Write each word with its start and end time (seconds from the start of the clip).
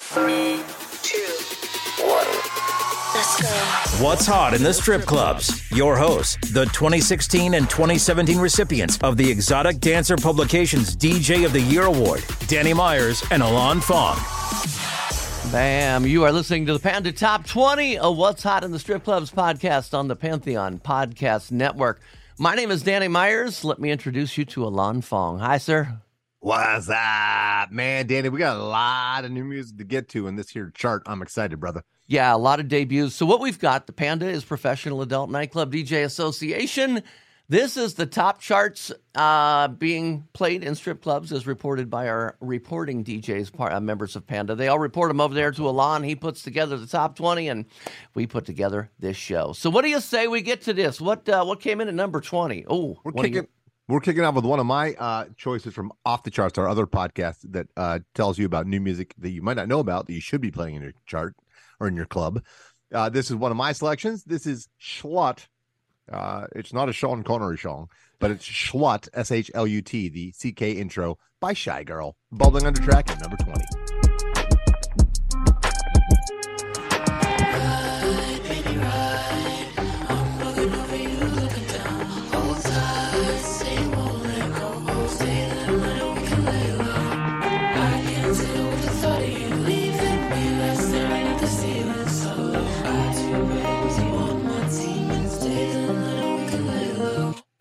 Three, 0.00 0.60
two, 1.02 2.04
one. 2.04 2.26
Let's 3.14 3.40
go. 3.40 4.04
What's 4.04 4.26
hot 4.26 4.54
in 4.54 4.62
the 4.62 4.74
strip 4.74 5.02
clubs? 5.02 5.70
Your 5.70 5.96
hosts, 5.96 6.36
the 6.52 6.64
2016 6.66 7.54
and 7.54 7.68
2017 7.70 8.38
recipients 8.38 8.98
of 9.02 9.16
the 9.16 9.30
Exotic 9.30 9.78
Dancer 9.80 10.16
Publications 10.16 10.94
DJ 10.96 11.44
of 11.46 11.52
the 11.52 11.60
Year 11.60 11.84
Award, 11.84 12.22
Danny 12.46 12.74
Myers 12.74 13.24
and 13.30 13.42
Alon 13.42 13.80
Fong. 13.80 14.16
Bam. 15.50 16.06
You 16.06 16.24
are 16.24 16.32
listening 16.32 16.66
to 16.66 16.72
the 16.72 16.80
Panda 16.80 17.12
Top 17.12 17.46
20 17.46 17.98
of 17.98 18.16
What's 18.16 18.42
Hot 18.42 18.64
in 18.64 18.72
the 18.72 18.78
Strip 18.78 19.04
Clubs 19.04 19.30
podcast 19.30 19.96
on 19.96 20.08
the 20.08 20.16
Pantheon 20.16 20.80
Podcast 20.80 21.52
Network. 21.52 22.00
My 22.38 22.54
name 22.56 22.70
is 22.72 22.82
Danny 22.82 23.08
Myers. 23.08 23.64
Let 23.64 23.78
me 23.78 23.90
introduce 23.90 24.36
you 24.36 24.44
to 24.46 24.64
Alon 24.64 25.00
Fong. 25.02 25.38
Hi, 25.38 25.58
sir. 25.58 26.00
What's 26.44 26.90
up, 26.90 27.72
man? 27.72 28.06
Danny, 28.06 28.28
we 28.28 28.38
got 28.38 28.58
a 28.58 28.62
lot 28.62 29.24
of 29.24 29.30
new 29.30 29.44
music 29.44 29.78
to 29.78 29.84
get 29.84 30.10
to 30.10 30.26
in 30.26 30.36
this 30.36 30.50
here 30.50 30.70
chart. 30.74 31.02
I'm 31.06 31.22
excited, 31.22 31.58
brother. 31.58 31.84
Yeah, 32.06 32.34
a 32.34 32.36
lot 32.36 32.60
of 32.60 32.68
debuts. 32.68 33.14
So, 33.14 33.24
what 33.24 33.40
we've 33.40 33.58
got 33.58 33.86
the 33.86 33.94
Panda 33.94 34.28
is 34.28 34.44
Professional 34.44 35.00
Adult 35.00 35.30
Nightclub 35.30 35.72
DJ 35.72 36.04
Association. 36.04 37.02
This 37.48 37.78
is 37.78 37.94
the 37.94 38.04
top 38.04 38.42
charts 38.42 38.92
uh, 39.14 39.68
being 39.68 40.28
played 40.34 40.62
in 40.62 40.74
strip 40.74 41.00
clubs, 41.00 41.32
as 41.32 41.46
reported 41.46 41.88
by 41.88 42.08
our 42.08 42.36
reporting 42.42 43.04
DJs, 43.04 43.50
par- 43.50 43.72
uh, 43.72 43.80
members 43.80 44.14
of 44.14 44.26
Panda. 44.26 44.54
They 44.54 44.68
all 44.68 44.78
report 44.78 45.08
them 45.08 45.22
over 45.22 45.32
there 45.32 45.50
to 45.50 45.66
Alon. 45.66 46.02
He 46.02 46.14
puts 46.14 46.42
together 46.42 46.76
the 46.76 46.86
top 46.86 47.16
20, 47.16 47.48
and 47.48 47.64
we 48.12 48.26
put 48.26 48.44
together 48.44 48.90
this 48.98 49.16
show. 49.16 49.54
So, 49.54 49.70
what 49.70 49.80
do 49.80 49.88
you 49.88 50.00
say 50.00 50.26
we 50.26 50.42
get 50.42 50.60
to 50.64 50.74
this? 50.74 51.00
What 51.00 51.26
uh, 51.26 51.42
what 51.46 51.60
came 51.60 51.80
in 51.80 51.88
at 51.88 51.94
number 51.94 52.20
20? 52.20 52.66
Oh, 52.68 52.98
we're 53.02 53.12
kicking. 53.12 53.46
We're 53.86 54.00
kicking 54.00 54.24
off 54.24 54.34
with 54.34 54.46
one 54.46 54.60
of 54.60 54.64
my 54.64 54.94
uh, 54.94 55.26
choices 55.36 55.74
from 55.74 55.92
Off 56.06 56.22
the 56.22 56.30
Charts, 56.30 56.56
our 56.56 56.66
other 56.66 56.86
podcast 56.86 57.36
that 57.52 57.68
uh, 57.76 57.98
tells 58.14 58.38
you 58.38 58.46
about 58.46 58.66
new 58.66 58.80
music 58.80 59.14
that 59.18 59.28
you 59.28 59.42
might 59.42 59.58
not 59.58 59.68
know 59.68 59.78
about 59.78 60.06
that 60.06 60.14
you 60.14 60.22
should 60.22 60.40
be 60.40 60.50
playing 60.50 60.76
in 60.76 60.82
your 60.82 60.92
chart 61.04 61.36
or 61.78 61.86
in 61.86 61.94
your 61.94 62.06
club. 62.06 62.42
Uh, 62.94 63.10
this 63.10 63.28
is 63.28 63.36
one 63.36 63.50
of 63.50 63.58
my 63.58 63.72
selections. 63.72 64.24
This 64.24 64.46
is 64.46 64.68
Shlut. 64.80 65.48
Uh, 66.10 66.46
it's 66.56 66.72
not 66.72 66.88
a 66.88 66.94
Sean 66.94 67.22
Connery 67.22 67.58
song, 67.58 67.88
but 68.20 68.30
it's 68.30 68.48
Shlut, 68.48 69.06
S 69.12 69.30
H 69.30 69.50
L 69.52 69.66
U 69.66 69.82
T, 69.82 70.08
the 70.08 70.32
CK 70.32 70.62
intro 70.62 71.18
by 71.38 71.52
Shygirl, 71.52 72.14
bubbling 72.32 72.66
under 72.66 72.80
track 72.80 73.10
at 73.10 73.20
number 73.20 73.36
20. 73.36 74.03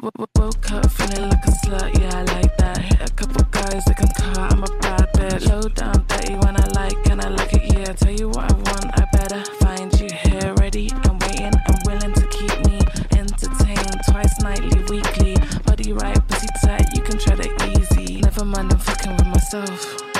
Woke 0.03 0.71
up 0.73 0.91
feeling 0.91 1.29
like 1.29 1.45
a 1.45 1.51
slut, 1.51 1.97
yeah, 1.97 2.17
I 2.17 2.23
like 2.23 2.57
that. 2.57 2.77
Hit 2.77 3.09
a 3.09 3.13
couple 3.13 3.41
guys 3.51 3.85
that 3.85 3.95
can 3.95 4.09
car, 4.09 4.49
I'm 4.51 4.61
a 4.61 4.67
bad 4.81 5.13
bitch. 5.13 5.47
Low 5.47 5.61
down, 5.61 6.03
dirty 6.09 6.33
when 6.33 6.57
I 6.59 6.67
like, 6.75 7.09
and 7.09 7.21
I 7.21 7.29
like 7.29 7.53
it, 7.53 7.73
yeah. 7.73 7.93
Tell 7.93 8.11
you 8.11 8.27
what 8.27 8.51
I 8.51 8.53
want, 8.53 8.99
I 8.99 9.07
better 9.13 9.41
find 9.61 9.97
you 9.97 10.09
here, 10.11 10.53
ready 10.55 10.91
and 10.91 11.21
waiting 11.21 11.53
and 11.55 11.77
willing 11.85 12.13
to 12.15 12.27
keep 12.27 12.51
me 12.65 12.81
entertained 13.17 14.01
twice 14.09 14.41
nightly, 14.41 14.83
weekly. 14.89 15.37
Body 15.65 15.93
right, 15.93 16.27
pussy 16.27 16.47
tight, 16.61 16.93
you 16.93 17.01
can 17.01 17.17
tread 17.17 17.39
it 17.39 17.79
easy. 17.79 18.19
Never 18.19 18.43
mind, 18.43 18.73
I'm 18.73 18.79
fucking 18.79 19.15
with 19.15 19.27
myself. 19.27 20.12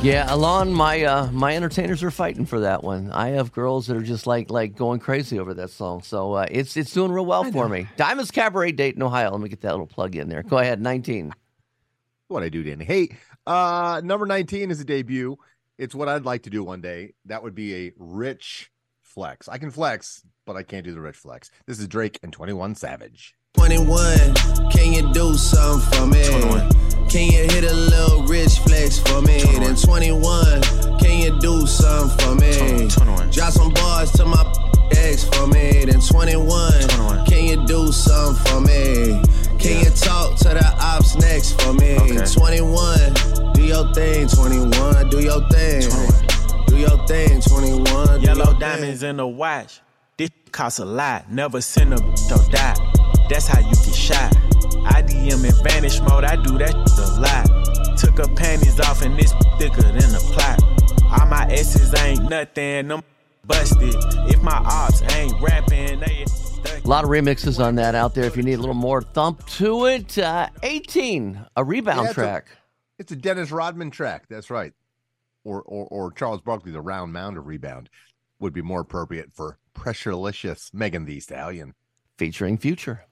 Yeah, 0.00 0.32
Alon, 0.32 0.72
my 0.72 1.02
uh, 1.02 1.30
my 1.32 1.56
entertainers 1.56 2.04
are 2.04 2.12
fighting 2.12 2.46
for 2.46 2.60
that 2.60 2.84
one. 2.84 3.10
I 3.10 3.30
have 3.30 3.50
girls 3.50 3.88
that 3.88 3.96
are 3.96 4.02
just 4.02 4.28
like 4.28 4.48
like 4.48 4.76
going 4.76 5.00
crazy 5.00 5.40
over 5.40 5.52
that 5.54 5.70
song. 5.70 6.02
So 6.02 6.34
uh, 6.34 6.46
it's 6.48 6.76
it's 6.76 6.92
doing 6.92 7.10
real 7.10 7.26
well 7.26 7.42
for 7.50 7.68
me. 7.68 7.88
Diamonds 7.96 8.30
Cabaret 8.30 8.72
Dayton 8.72 9.02
Ohio. 9.02 9.32
Let 9.32 9.40
me 9.40 9.48
get 9.48 9.60
that 9.62 9.72
little 9.72 9.88
plug 9.88 10.14
in 10.14 10.28
there. 10.28 10.44
Go 10.44 10.58
ahead, 10.58 10.80
19. 10.80 11.34
What 12.28 12.44
I 12.44 12.48
do, 12.48 12.62
Danny. 12.62 12.84
Hey, 12.84 13.16
uh, 13.44 14.00
number 14.04 14.24
19 14.24 14.70
is 14.70 14.80
a 14.80 14.84
debut. 14.84 15.36
It's 15.78 15.96
what 15.96 16.08
I'd 16.08 16.24
like 16.24 16.44
to 16.44 16.50
do 16.50 16.62
one 16.62 16.80
day. 16.80 17.14
That 17.24 17.42
would 17.42 17.56
be 17.56 17.86
a 17.88 17.92
rich 17.98 18.70
flex. 19.02 19.48
I 19.48 19.58
can 19.58 19.72
flex, 19.72 20.24
but 20.46 20.54
I 20.56 20.62
can't 20.62 20.84
do 20.84 20.94
the 20.94 21.00
rich 21.00 21.16
flex. 21.16 21.50
This 21.66 21.80
is 21.80 21.88
Drake 21.88 22.20
and 22.22 22.32
21 22.32 22.76
Savage. 22.76 23.34
21, 23.58 24.34
can 24.70 24.92
you 24.92 25.12
do 25.12 25.34
something 25.34 25.98
for 25.98 26.06
me? 26.06 26.24
21. 26.24 26.70
Can 27.08 27.26
you 27.32 27.42
hit 27.42 27.64
a 27.64 27.74
little 27.74 28.22
rich 28.22 28.60
flex 28.60 29.00
for 29.00 29.20
me? 29.20 29.40
21. 29.40 29.62
Then 29.64 29.74
21, 29.74 30.62
can 31.00 31.18
you 31.18 31.40
do 31.40 31.66
something 31.66 32.16
for 32.18 32.34
me? 32.36 32.56
21. 32.56 32.88
21. 32.88 33.30
Drop 33.30 33.52
some 33.52 33.74
bars 33.74 34.12
to 34.12 34.24
my 34.24 34.44
ex 34.92 35.24
for 35.24 35.48
me. 35.48 35.84
Then 35.84 36.00
21, 36.00 36.72
21. 36.88 37.26
can 37.26 37.44
you 37.46 37.66
do 37.66 37.90
something 37.90 38.44
for 38.46 38.60
me? 38.60 39.20
Can 39.58 39.72
yeah. 39.72 39.82
you 39.82 39.90
talk 39.90 40.36
to 40.38 40.48
the 40.50 40.74
ops 40.80 41.16
next 41.16 41.60
for 41.60 41.72
me? 41.74 41.96
Okay. 41.96 42.32
21, 42.32 43.52
do 43.54 43.62
your 43.64 43.92
thing. 43.92 44.28
21, 44.28 45.10
do 45.10 45.20
your 45.20 45.42
thing. 45.48 45.82
21. 45.82 46.66
Do 46.68 46.76
your 46.76 47.06
thing. 47.08 47.40
21. 47.40 48.20
Yellow 48.20 48.56
diamonds 48.56 49.00
thing. 49.00 49.10
in 49.10 49.16
the 49.16 49.26
watch. 49.26 49.80
This 50.16 50.30
costs 50.52 50.78
a 50.78 50.84
lot. 50.84 51.28
Never 51.28 51.60
send 51.60 51.92
a 51.92 51.96
to 51.96 52.48
die. 52.52 52.97
That's 53.28 53.46
how 53.46 53.60
you 53.60 53.74
get 53.74 53.94
shot. 53.94 54.36
I 54.84 55.02
DM 55.02 55.44
in 55.44 55.64
vanish 55.64 56.00
mode, 56.00 56.24
I 56.24 56.36
do 56.36 56.56
that 56.58 56.74
a 56.74 57.20
lot. 57.20 57.98
Took 57.98 58.18
her 58.18 58.34
panties 58.34 58.80
off 58.80 59.02
and 59.02 59.18
this 59.18 59.32
thicker 59.58 59.82
than 59.82 60.14
a 60.14 60.18
plot. 60.18 60.62
All 61.04 61.26
my 61.26 61.46
S's 61.50 61.94
ain't 62.00 62.28
nothing, 62.28 62.88
them 62.88 63.02
busted. 63.44 63.94
If 64.30 64.42
my 64.42 64.56
ops 64.56 65.02
ain't 65.14 65.34
rapping, 65.40 66.00
they. 66.00 66.24
A 66.84 66.88
lot 66.88 67.04
of 67.04 67.10
remixes 67.10 67.62
on 67.62 67.74
that 67.74 67.94
out 67.94 68.14
there. 68.14 68.24
If 68.24 68.36
you 68.36 68.42
need 68.42 68.54
a 68.54 68.60
little 68.60 68.74
more 68.74 69.02
thump 69.02 69.46
to 69.46 69.86
it, 69.86 70.18
uh, 70.18 70.48
18, 70.62 71.46
a 71.56 71.64
rebound 71.64 72.00
yeah, 72.00 72.06
it's 72.06 72.14
track. 72.14 72.48
A, 72.48 73.00
it's 73.00 73.12
a 73.12 73.16
Dennis 73.16 73.50
Rodman 73.50 73.90
track. 73.90 74.24
That's 74.28 74.48
right. 74.48 74.72
Or, 75.44 75.62
or, 75.62 75.86
or 75.86 76.12
Charles 76.12 76.40
Barkley's 76.40 76.74
a 76.74 76.80
round 76.80 77.12
mound 77.12 77.36
of 77.36 77.46
rebound 77.46 77.90
would 78.40 78.52
be 78.52 78.62
more 78.62 78.80
appropriate 78.80 79.32
for 79.34 79.58
Pressurelicious 79.74 80.72
Megan 80.72 81.04
Thee 81.04 81.20
Stallion. 81.20 81.74
Featuring 82.16 82.58
Future. 82.58 83.07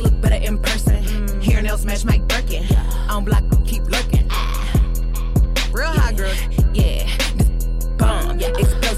Look 0.00 0.20
better 0.20 0.34
in 0.34 0.58
person. 0.58 1.02
Hair 1.40 1.62
nails 1.62 1.86
match 1.86 2.04
Mike 2.04 2.28
Birkin. 2.28 2.66
On 3.08 3.24
block, 3.24 3.42
keep 3.64 3.82
lurking. 3.84 4.28
Real 5.72 5.88
hot 5.88 6.14
girl. 6.16 6.63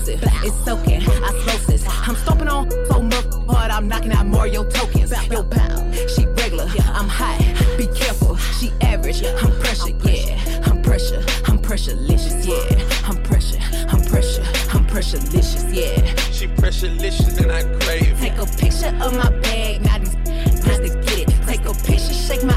Yeah. 0.07 0.17
Bomb, 0.17 0.35
yeah, 0.35 0.37
explosive. 0.37 0.45
It's 0.45 0.65
soaking. 0.65 1.03
Osmosis. 1.25 1.85
I'm 1.89 2.17
stomping 2.17 2.49
on 2.49 2.71
so 2.87 3.03
much 3.03 3.25
hard. 3.49 3.71
I'm 3.71 3.89
knocking 3.89 4.13
out 4.13 4.27
Mario 4.27 4.65
tokens. 4.69 5.13
Yo, 5.31 5.43
pal, 5.43 5.93
she 6.09 6.27
regular. 6.27 6.67
I'm 6.95 7.09
hot. 7.09 7.39
Be 7.77 7.87
careful. 7.89 8.37
She 8.37 8.73
average. 8.81 9.23
I'm 9.25 9.53
pressure. 9.61 9.91
Yeah. 10.05 10.63
I'm 10.67 10.83
pressure. 10.83 11.25
I'm 11.47 11.59
pressurelicious. 11.59 12.47
Yeah. 12.47 13.09
I'm 13.09 13.23
pressure. 13.23 13.59
I'm 13.89 14.03
pressure. 14.03 14.43
I'm 14.73 14.87
pressurelicious. 14.87 15.75
Yeah. 15.75 16.15
She 16.31 16.47
pressurelicious 16.47 17.41
and 17.43 17.51
I 17.51 17.63
crave. 17.81 18.19
Take 18.21 18.39
a 18.39 18.47
picture 18.47 18.95
of 19.05 19.15
my 19.15 19.31
bag. 19.41 19.83
Now 19.83 19.99
these 19.99 20.15
to 20.15 20.89
get 21.05 21.29
it. 21.29 21.47
Take 21.47 21.65
a 21.65 21.75
picture. 21.75 22.15
Shake 22.15 22.45
my. 22.45 22.57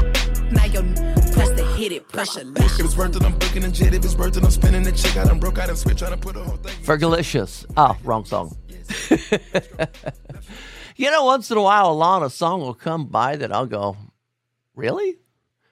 Now 0.50 0.64
your 0.66 0.84
hit 1.80 1.92
it. 1.92 2.08
Pressurelicious. 2.08 2.78
If 2.78 2.84
it's 2.84 2.96
worth 2.96 3.16
it, 3.16 3.22
I'm 3.22 3.38
booking 3.38 3.64
a 3.64 3.70
jet. 3.70 3.94
If 3.94 4.04
it's 4.04 4.14
worth 4.14 4.36
it, 4.36 4.44
I'm 4.44 4.50
spinning 4.50 4.82
the 4.82 4.92
chick. 4.92 5.16
I 5.16 5.24
done 5.24 5.40
broke 5.40 5.58
out 5.58 5.70
and 5.70 5.78
switch. 5.78 5.98
Trying 5.98 6.12
to 6.12 6.18
put 6.18 6.36
a 6.36 6.40
whole 6.40 6.56
thing. 6.58 6.74
Fergalicious. 6.84 7.64
Oh, 7.76 7.96
wrong 8.04 8.24
song. 8.26 8.56
you 10.96 11.10
know, 11.10 11.24
once 11.24 11.50
in 11.50 11.56
a 11.56 11.62
while, 11.62 11.90
Alon, 11.90 12.22
a 12.22 12.30
song 12.30 12.60
will 12.60 12.74
come 12.74 13.06
by 13.06 13.36
that 13.36 13.50
I'll 13.50 13.66
go, 13.66 13.96
really? 14.74 15.16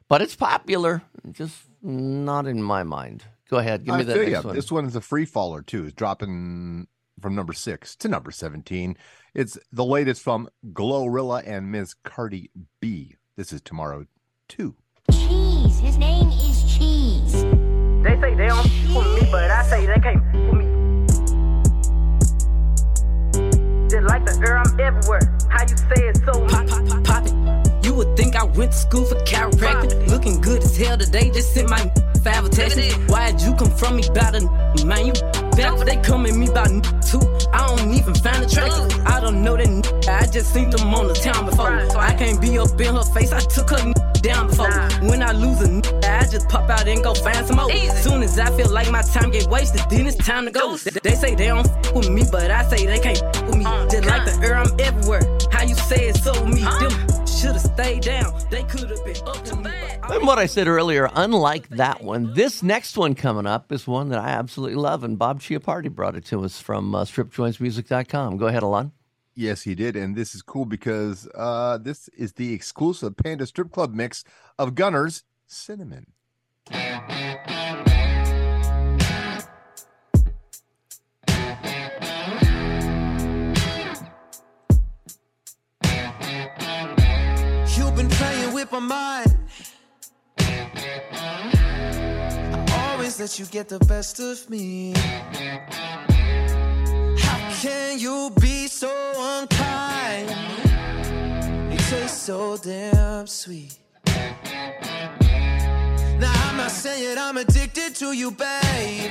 But 0.08 0.22
it's 0.22 0.34
popular, 0.34 1.02
just 1.31 1.56
not 1.82 2.46
in 2.46 2.62
my 2.62 2.84
mind. 2.84 3.25
Go 3.50 3.58
ahead, 3.58 3.84
give 3.84 3.94
me 3.94 4.00
I 4.00 4.04
that 4.04 4.16
next 4.16 4.31
you, 4.31 4.43
one. 4.43 4.54
This 4.54 4.72
one 4.72 4.84
is 4.87 4.96
a 4.96 5.00
free 5.00 5.25
faller 5.25 5.62
too. 5.62 5.84
It's 5.84 5.94
dropping 5.94 6.87
from 7.20 7.34
number 7.34 7.52
six 7.52 7.96
to 7.96 8.08
number 8.08 8.31
17. 8.31 8.96
It's 9.34 9.58
the 9.72 9.84
latest 9.84 10.22
from 10.22 10.49
Glorilla 10.72 11.43
and 11.44 11.70
Ms. 11.72 11.94
Cardi 12.04 12.50
B. 12.81 13.16
This 13.37 13.52
is 13.52 13.61
Tomorrow 13.61 14.06
2. 14.49 14.75
Cheese. 15.78 15.86
His 15.86 15.98
name 15.98 16.28
is 16.28 16.76
Cheese. 16.76 17.32
They 18.02 18.20
say 18.20 18.34
they 18.34 18.46
don't 18.48 18.64
with 18.94 19.22
me, 19.22 19.28
but 19.30 19.50
I 19.50 19.62
say 19.64 19.86
they 19.86 20.00
can't 20.00 20.22
with 20.32 20.54
me. 20.54 20.64
Just 23.88 24.06
like 24.06 24.25
the 24.25 24.42
air, 24.46 24.58
I'm 24.58 24.80
everywhere. 24.80 25.20
How 25.48 25.62
you 25.62 25.76
say 25.76 26.08
it 26.08 26.16
so 26.25 26.46
pop, 26.46 26.66
pop, 26.66 26.86
pop, 26.86 27.04
pop 27.04 27.26
it. 27.26 27.84
You 27.84 27.94
would 27.94 28.16
think 28.16 28.36
I 28.36 28.44
went 28.44 28.72
to 28.72 28.78
school 28.78 29.04
for 29.04 29.14
chiropractic. 29.25 30.08
Looking 30.08 30.40
good 30.40 30.62
as 30.62 30.76
hell 30.76 30.98
today, 30.98 31.30
just 31.30 31.54
sent 31.54 31.70
my 31.70 31.90
five 32.22 32.50
text. 32.50 32.78
Why'd 33.08 33.40
you 33.40 33.54
come 33.54 33.70
from 33.70 33.96
me 33.96 34.06
about 34.08 34.34
a 34.34 34.84
man? 34.84 35.06
You 35.06 35.12
back, 35.56 35.78
they 35.86 35.96
come 35.96 36.26
at 36.26 36.34
me 36.34 36.48
about 36.48 36.70
it 36.70 36.84
too. 37.02 37.20
I 37.52 37.66
don't 37.66 37.94
even 37.94 38.14
find 38.14 38.44
attractive. 38.44 39.06
I 39.06 39.20
don't 39.20 39.42
know 39.42 39.56
that 39.56 40.22
I 40.22 40.26
just 40.26 40.52
seen 40.52 40.70
them 40.70 40.92
on 40.94 41.08
the 41.08 41.14
town 41.14 41.46
before. 41.46 41.88
So 41.90 41.98
I 41.98 42.14
can't 42.14 42.40
be 42.40 42.58
up 42.58 42.80
in 42.80 42.94
her 42.94 43.02
face, 43.02 43.32
I 43.32 43.40
took 43.40 43.70
her 43.70 43.92
down 44.22 44.48
before. 44.48 44.70
When 45.08 45.22
I 45.22 45.32
lose 45.32 45.60
a 45.62 45.68
I 46.06 46.26
just 46.26 46.48
pop 46.48 46.68
out 46.68 46.86
and 46.86 47.02
go 47.02 47.14
find 47.14 47.46
some 47.46 47.56
more. 47.56 47.70
Soon 47.96 48.22
as 48.22 48.38
I 48.38 48.50
feel 48.56 48.70
like 48.70 48.90
my 48.90 49.02
time 49.02 49.30
get 49.30 49.46
wasted, 49.46 49.82
then 49.90 50.06
it's 50.06 50.16
time 50.16 50.44
to 50.46 50.50
go. 50.50 50.76
They 50.76 51.14
say 51.14 51.34
they 51.34 51.46
don't 51.46 51.66
f 51.66 51.94
with 51.94 52.10
me, 52.10 52.24
but 52.30 52.50
I 52.50 52.68
say 52.68 52.86
they 52.86 52.98
can't 52.98 53.22
f 53.22 53.42
with 53.46 53.56
me. 53.56 53.64
Just 53.90 54.04
like 54.06 54.24
the 54.24 54.38
air, 54.42 54.56
I'm 54.56 54.80
everywhere. 54.80 55.22
How 55.50 55.62
you 55.62 55.74
say 55.74 56.08
it 56.08 56.16
so 56.16 56.32
me? 56.44 56.62
Them 56.62 57.26
should 57.26 57.52
have 57.52 57.60
stayed 57.60 58.02
down. 58.02 58.38
They 58.50 58.64
could 58.64 58.90
have 58.90 59.04
been 59.04 59.16
up 59.26 59.44
to 59.44 59.56
me. 59.56 59.70
And 60.02 60.26
what 60.26 60.38
I 60.38 60.46
said 60.46 60.68
earlier, 60.68 61.10
unlike 61.14 61.68
that 61.70 62.02
one, 62.02 62.32
this 62.34 62.62
next 62.62 62.96
one 62.96 63.14
coming 63.14 63.46
up 63.46 63.70
is 63.70 63.86
one 63.86 64.08
that 64.08 64.18
I 64.18 64.30
absolutely 64.30 64.76
love, 64.76 65.04
and 65.04 65.18
Bob 65.18 65.40
Chiappardi 65.40 65.90
brought 65.90 66.16
it 66.16 66.24
to 66.26 66.44
us 66.44 66.58
from 66.58 66.94
uh, 66.94 67.04
stripjointsmusic.com. 67.04 68.38
Go 68.38 68.46
ahead, 68.46 68.62
Alon. 68.62 68.92
Yes, 69.38 69.62
he 69.62 69.75
did. 69.76 69.94
And 69.94 70.17
this 70.17 70.35
is 70.35 70.43
cool 70.43 70.64
because 70.64 71.29
uh, 71.32 71.79
this 71.79 72.08
is 72.08 72.32
the 72.32 72.52
exclusive 72.52 73.17
Panda 73.17 73.46
Strip 73.46 73.70
Club 73.70 73.94
mix 73.94 74.25
of 74.58 74.75
Gunnar's 74.75 75.23
Cinnamon. 75.46 76.08
You've 76.73 76.81
been 87.94 88.08
playing 88.08 88.55
with 88.55 88.73
my 88.73 88.81
mind. 88.81 89.38
I 92.67 92.93
always 92.93 93.20
let 93.20 93.38
you 93.38 93.46
get 93.46 93.69
the 93.69 93.79
best 93.79 94.19
of 94.19 94.50
me. 94.50 94.94
You 97.98 98.30
be 98.40 98.68
so 98.68 98.88
unkind? 99.16 100.30
You 101.72 101.78
taste 101.78 102.22
so 102.22 102.56
damn 102.56 103.26
sweet. 103.26 103.76
Now 106.20 106.32
I'm 106.48 106.56
not 106.58 106.70
saying 106.70 107.18
I'm 107.18 107.36
addicted 107.38 107.96
to 107.96 108.12
you, 108.12 108.30
babe. 108.30 109.10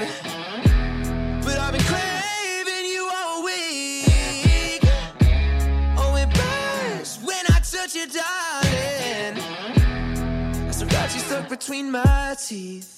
But 1.43 1.57
I've 1.59 1.73
been 1.73 1.83
craving 1.83 2.85
you 2.85 3.11
all 3.13 3.43
week. 3.43 4.79
Oh, 5.97 6.15
it 6.15 6.29
burns 6.33 7.19
when 7.25 7.45
I 7.49 7.59
touch 7.59 7.93
you, 7.93 8.07
darling. 8.07 9.37
I 10.65 10.71
still 10.71 10.87
got 10.87 11.13
you 11.13 11.19
stuck 11.19 11.49
between 11.49 11.91
my 11.91 12.37
teeth. 12.39 12.97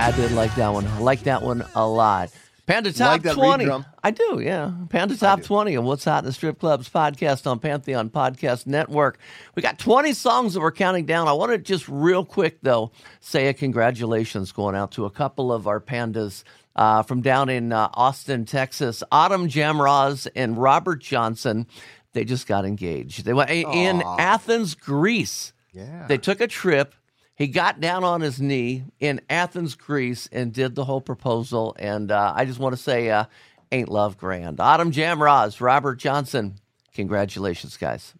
Yeah, 0.00 0.06
I 0.06 0.12
did 0.12 0.32
like 0.32 0.54
that 0.54 0.72
one. 0.72 0.86
I 0.86 0.98
like 1.00 1.24
that 1.24 1.42
one 1.42 1.62
a 1.74 1.86
lot. 1.86 2.30
Panda 2.64 2.90
Top 2.90 3.08
like 3.08 3.22
that 3.24 3.34
20. 3.34 3.66
drum? 3.66 3.84
I 4.02 4.10
do, 4.10 4.40
yeah. 4.42 4.72
Panda 4.88 5.14
Top 5.14 5.42
20 5.42 5.74
and 5.74 5.84
What's 5.84 6.04
Hot 6.04 6.20
in 6.20 6.24
the 6.24 6.32
Strip 6.32 6.58
Clubs 6.58 6.88
podcast 6.88 7.46
on 7.46 7.58
Pantheon 7.58 8.08
Podcast 8.08 8.66
Network. 8.66 9.18
We 9.54 9.60
got 9.60 9.78
20 9.78 10.14
songs 10.14 10.54
that 10.54 10.60
we're 10.60 10.72
counting 10.72 11.04
down. 11.04 11.28
I 11.28 11.34
want 11.34 11.52
to 11.52 11.58
just 11.58 11.86
real 11.86 12.24
quick, 12.24 12.60
though, 12.62 12.92
say 13.20 13.48
a 13.48 13.52
congratulations 13.52 14.52
going 14.52 14.74
out 14.74 14.92
to 14.92 15.04
a 15.04 15.10
couple 15.10 15.52
of 15.52 15.66
our 15.66 15.80
pandas 15.80 16.44
uh, 16.76 17.02
from 17.02 17.20
down 17.20 17.50
in 17.50 17.70
uh, 17.70 17.90
Austin, 17.92 18.46
Texas. 18.46 19.02
Autumn 19.12 19.48
Jamroz 19.50 20.28
and 20.34 20.56
Robert 20.56 21.02
Johnson. 21.02 21.66
They 22.14 22.24
just 22.24 22.46
got 22.46 22.64
engaged. 22.64 23.26
They 23.26 23.34
went 23.34 23.50
in 23.50 24.02
Athens, 24.02 24.74
Greece. 24.74 25.52
Yeah. 25.74 26.06
They 26.06 26.16
took 26.16 26.40
a 26.40 26.46
trip. 26.46 26.94
He 27.40 27.46
got 27.46 27.80
down 27.80 28.04
on 28.04 28.20
his 28.20 28.38
knee 28.38 28.84
in 28.98 29.22
Athens, 29.30 29.74
Greece, 29.74 30.28
and 30.30 30.52
did 30.52 30.74
the 30.74 30.84
whole 30.84 31.00
proposal. 31.00 31.74
And 31.78 32.12
uh, 32.12 32.34
I 32.36 32.44
just 32.44 32.58
want 32.58 32.76
to 32.76 32.82
say, 32.82 33.08
uh, 33.08 33.24
ain't 33.72 33.88
love 33.88 34.18
grand? 34.18 34.60
Autumn 34.60 34.92
Jamroz, 34.92 35.58
Robert 35.58 35.94
Johnson, 35.94 36.56
congratulations, 36.92 37.78
guys. 37.78 38.12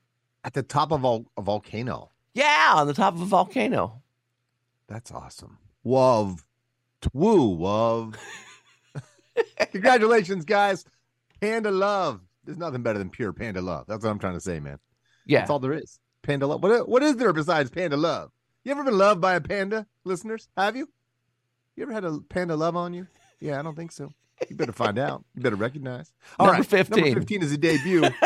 At 0.42 0.54
the 0.54 0.62
top 0.62 0.90
of 0.90 1.04
a, 1.04 1.22
a 1.36 1.42
volcano. 1.42 2.08
Yeah, 2.32 2.72
on 2.76 2.86
the 2.86 2.94
top 2.94 3.12
of 3.12 3.20
a 3.20 3.26
volcano. 3.26 4.00
That's 4.88 5.12
awesome. 5.12 5.58
Wov. 5.84 6.42
Woo, 7.12 7.58
wov. 7.58 8.16
Congratulations, 9.72 10.46
guys. 10.46 10.86
Panda 11.42 11.70
love. 11.70 12.22
There's 12.46 12.56
nothing 12.56 12.82
better 12.82 12.98
than 12.98 13.10
pure 13.10 13.34
panda 13.34 13.60
love. 13.60 13.84
That's 13.86 14.02
what 14.02 14.08
I'm 14.12 14.18
trying 14.18 14.32
to 14.32 14.40
say, 14.40 14.60
man. 14.60 14.78
Yeah. 15.26 15.40
That's 15.40 15.50
all 15.50 15.58
there 15.58 15.74
is. 15.74 15.98
Panda 16.22 16.46
love. 16.46 16.62
What, 16.62 16.88
what 16.88 17.02
is 17.02 17.16
there 17.16 17.34
besides 17.34 17.68
panda 17.68 17.98
love? 17.98 18.30
You 18.62 18.72
ever 18.72 18.84
been 18.84 18.98
loved 18.98 19.22
by 19.22 19.34
a 19.34 19.40
panda, 19.40 19.86
listeners? 20.04 20.48
Have 20.56 20.76
you? 20.76 20.88
You 21.76 21.84
ever 21.84 21.92
had 21.92 22.04
a 22.04 22.18
panda 22.28 22.56
love 22.56 22.76
on 22.76 22.92
you? 22.92 23.06
Yeah, 23.40 23.58
I 23.58 23.62
don't 23.62 23.74
think 23.74 23.90
so. 23.90 24.12
You 24.48 24.56
better 24.56 24.72
find 24.72 24.98
out. 24.98 25.24
You 25.34 25.42
better 25.42 25.56
recognize. 25.56 26.12
All 26.38 26.46
Number 26.46 26.60
right, 26.60 26.66
15. 26.68 27.04
Number 27.04 27.20
15 27.20 27.42
is 27.42 27.52
a 27.52 27.56
debut 27.58 28.04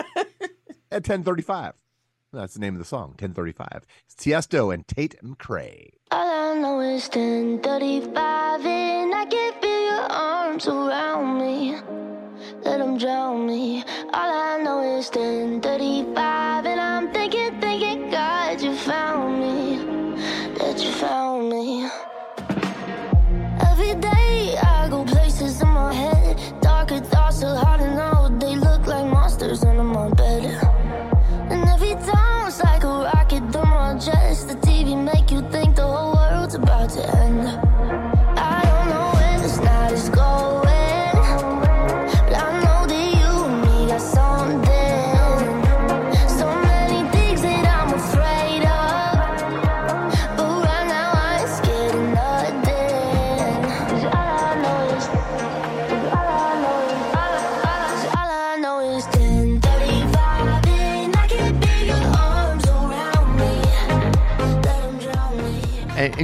at 0.90 1.06
1035. 1.06 1.74
That's 2.32 2.54
the 2.54 2.60
name 2.60 2.74
of 2.74 2.80
the 2.80 2.84
song, 2.84 3.10
1035. 3.10 3.86
It's 4.06 4.16
Tiesto 4.16 4.74
and 4.74 4.86
Tate 4.88 5.14
McRae. 5.22 5.90
All 6.10 6.56
I 6.56 6.60
know 6.60 6.80
is 6.80 7.04
1035 7.08 8.66
and 8.66 9.14
I 9.14 9.24
can 9.26 9.52
feel 9.60 9.84
your 9.84 10.10
arms 10.10 10.66
around 10.66 11.38
me. 11.38 11.76
Let 12.64 12.78
them 12.78 12.98
drown 12.98 13.46
me. 13.46 13.84
All 14.12 14.14
I 14.14 14.60
know 14.62 14.98
is 14.98 15.08
1035 15.10 16.66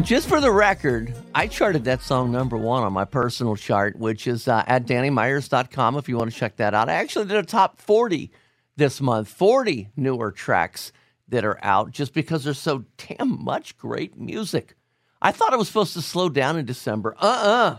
And, 0.00 0.06
just 0.06 0.30
for 0.30 0.40
the 0.40 0.50
record, 0.50 1.14
I 1.34 1.46
charted 1.46 1.84
that 1.84 2.00
song 2.00 2.32
number 2.32 2.56
one 2.56 2.84
on 2.84 2.90
my 2.94 3.04
personal 3.04 3.54
chart, 3.54 3.98
which 3.98 4.26
is 4.26 4.48
uh, 4.48 4.64
at 4.66 4.86
DannyMyers.com 4.86 5.98
if 5.98 6.08
you 6.08 6.16
want 6.16 6.32
to 6.32 6.36
check 6.38 6.56
that 6.56 6.72
out. 6.72 6.88
I 6.88 6.94
actually 6.94 7.26
did 7.26 7.36
a 7.36 7.42
top 7.42 7.78
40 7.82 8.30
this 8.78 9.02
month, 9.02 9.28
40 9.28 9.90
newer 9.96 10.32
tracks 10.32 10.90
that 11.28 11.44
are 11.44 11.58
out 11.62 11.90
just 11.90 12.14
because 12.14 12.44
there's 12.44 12.58
so 12.58 12.86
damn 12.96 13.44
much 13.44 13.76
great 13.76 14.16
music. 14.16 14.74
I 15.20 15.32
thought 15.32 15.52
it 15.52 15.58
was 15.58 15.68
supposed 15.68 15.92
to 15.92 16.00
slow 16.00 16.30
down 16.30 16.56
in 16.56 16.64
December. 16.64 17.14
Uh 17.20 17.76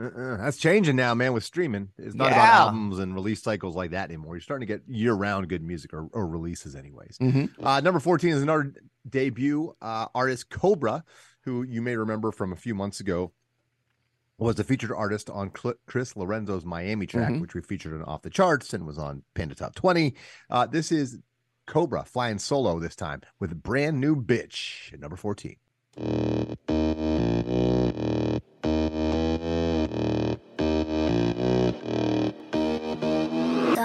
uh 0.00 0.04
Uh-uh. 0.04 0.38
That's 0.38 0.56
changing 0.56 0.96
now, 0.96 1.14
man, 1.14 1.32
with 1.32 1.44
streaming. 1.44 1.90
It's 1.96 2.16
not 2.16 2.32
about 2.32 2.44
albums 2.48 2.98
and 2.98 3.14
release 3.14 3.40
cycles 3.40 3.76
like 3.76 3.92
that 3.92 4.10
anymore. 4.10 4.34
You're 4.34 4.40
starting 4.40 4.66
to 4.66 4.74
get 4.74 4.82
year 4.88 5.12
round 5.12 5.48
good 5.48 5.62
music 5.62 5.94
or, 5.94 6.08
or 6.10 6.26
releases, 6.26 6.74
anyways. 6.74 7.18
Mhm. 7.22 7.50
Uh, 7.62 7.78
number 7.78 8.00
14 8.00 8.30
is 8.30 8.42
another 8.42 8.74
debut 9.08 9.76
uh, 9.80 10.06
artist, 10.12 10.50
Cobra, 10.50 11.04
who 11.42 11.62
you 11.62 11.82
may 11.82 11.96
remember 11.96 12.32
from 12.32 12.52
a 12.52 12.56
few 12.56 12.74
months 12.74 13.00
ago 13.00 13.32
was 14.38 14.58
a 14.58 14.64
featured 14.64 14.90
artist 14.92 15.30
on 15.30 15.52
Cl- 15.56 15.74
Chris 15.86 16.16
Lorenzo's 16.16 16.64
Miami 16.64 17.06
track, 17.06 17.32
Mhm. 17.32 17.40
which 17.40 17.54
we 17.54 17.60
featured 17.60 17.92
on 17.94 18.02
Off 18.04 18.22
the 18.22 18.30
Charts 18.30 18.72
and 18.74 18.86
was 18.86 18.98
on 18.98 19.22
Panda 19.34 19.54
Top 19.54 19.74
20. 19.74 20.14
Uh, 20.50 20.66
this 20.66 20.90
is 20.90 21.18
Cobrah 21.68 22.06
flying 22.06 22.38
solo 22.38 22.80
this 22.80 22.96
time 22.96 23.20
with 23.38 23.62
Brand 23.62 24.00
New 24.00 24.16
Bitch 24.16 24.92
at 24.92 25.00
number 25.00 25.16
14. 25.16 25.56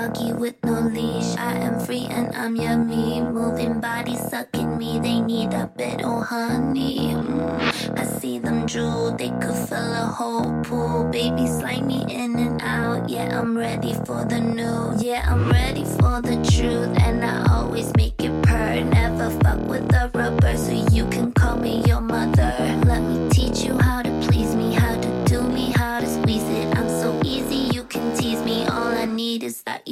With 0.08 0.56
no 0.64 0.80
leash. 0.88 1.36
I 1.36 1.52
am 1.58 1.82
free 1.82 2.08
and 2.10 2.34
I'm 2.34 2.56
yummy. 2.56 3.20
Moving 3.20 3.82
bodies 3.82 4.22
sucking 4.30 4.78
me. 4.78 5.00
They 5.00 5.20
need 5.20 5.52
a 5.52 5.70
bit 5.76 6.02
of 6.02 6.24
honey. 6.24 7.12
Mm, 7.14 8.00
I 8.00 8.06
see 8.06 8.40
them 8.40 8.66
drool. 8.66 9.12
They 9.18 9.32
could 9.42 9.68
fill 9.68 9.92
a 9.92 10.08
whole 10.08 10.64
pool. 10.64 11.10
Baby, 11.12 11.46
slide 11.48 11.86
me 11.86 12.06
in 12.08 12.40
and 12.40 12.62
out. 12.62 13.10
Yeah, 13.10 13.38
I'm 13.38 13.58
ready 13.58 13.96
for 14.06 14.24
the 14.24 14.40
new. 14.40 14.96
Yeah, 14.98 15.28
I'm 15.28 15.52
ready 15.52 15.84
for 15.84 16.22
the 16.22 16.40
truth. 16.56 16.96
And 17.04 17.26
I 17.26 17.46
always 17.54 17.92
make 17.98 18.24
it 18.24 18.32
purr. 18.44 18.80
Never 18.86 19.30
fuck 19.42 19.60
with 19.68 19.90
the 19.90 20.10
rubber, 20.14 20.56
so 20.56 20.72
you 20.96 21.06
can 21.10 21.34
call 21.34 21.58
me 21.58 21.84
your 21.86 22.00
mother. 22.00 22.57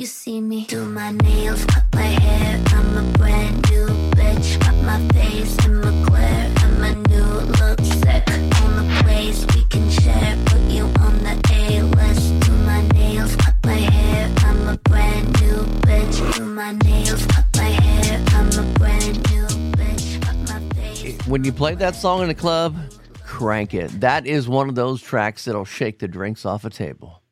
You 0.05 0.09
see 0.09 0.39
me. 0.39 0.67
Do 0.67 0.85
my 0.85 1.09
nails, 1.09 1.65
cut 1.65 1.83
my 1.95 2.03
hair. 2.03 2.63
I'm 2.67 2.97
a 2.97 3.17
brand 3.17 3.55
new 3.71 3.87
bitch. 4.11 4.59
Got 4.59 4.75
my 4.83 4.99
face 5.13 5.57
in 5.65 5.81
my 5.81 5.89
glare 6.05 6.51
and 6.61 6.79
my 6.79 6.93
new 7.09 7.31
look 7.59 7.79
sick. 7.79 8.23
On 8.61 8.71
the 8.79 9.01
place 9.03 9.43
we 9.55 9.65
can 9.65 9.89
share. 9.89 10.37
Put 10.45 10.61
you 10.69 10.83
on 11.05 11.15
the 11.25 11.35
A 11.53 11.81
list. 11.81 12.39
Do 12.45 12.51
my 12.69 12.87
nails, 12.89 13.35
cut 13.35 13.55
my 13.63 13.73
hair. 13.73 14.31
I'm 14.45 14.67
a 14.67 14.77
brand 14.89 15.25
new 15.41 15.57
bitch. 15.87 16.35
Do 16.35 16.45
my 16.45 16.73
nails, 16.73 17.25
cut 17.25 17.45
my 17.55 17.63
hair. 17.63 18.23
I'm 18.27 18.49
a 18.59 18.63
brand 18.77 19.17
new 19.31 19.47
bitch. 19.79 20.21
Got 20.21 20.37
my 20.49 20.75
face. 20.75 21.25
When 21.25 21.43
you 21.43 21.51
play 21.51 21.73
that 21.73 21.95
song 21.95 22.21
in 22.21 22.29
a 22.29 22.35
club, 22.35 22.75
crank 23.23 23.73
it. 23.73 23.89
That 24.01 24.27
is 24.27 24.47
one 24.47 24.69
of 24.69 24.75
those 24.75 25.01
tracks 25.01 25.45
that'll 25.45 25.65
shake 25.65 25.97
the 25.97 26.07
drinks 26.07 26.45
off 26.45 26.63
a 26.63 26.69
table. 26.69 27.23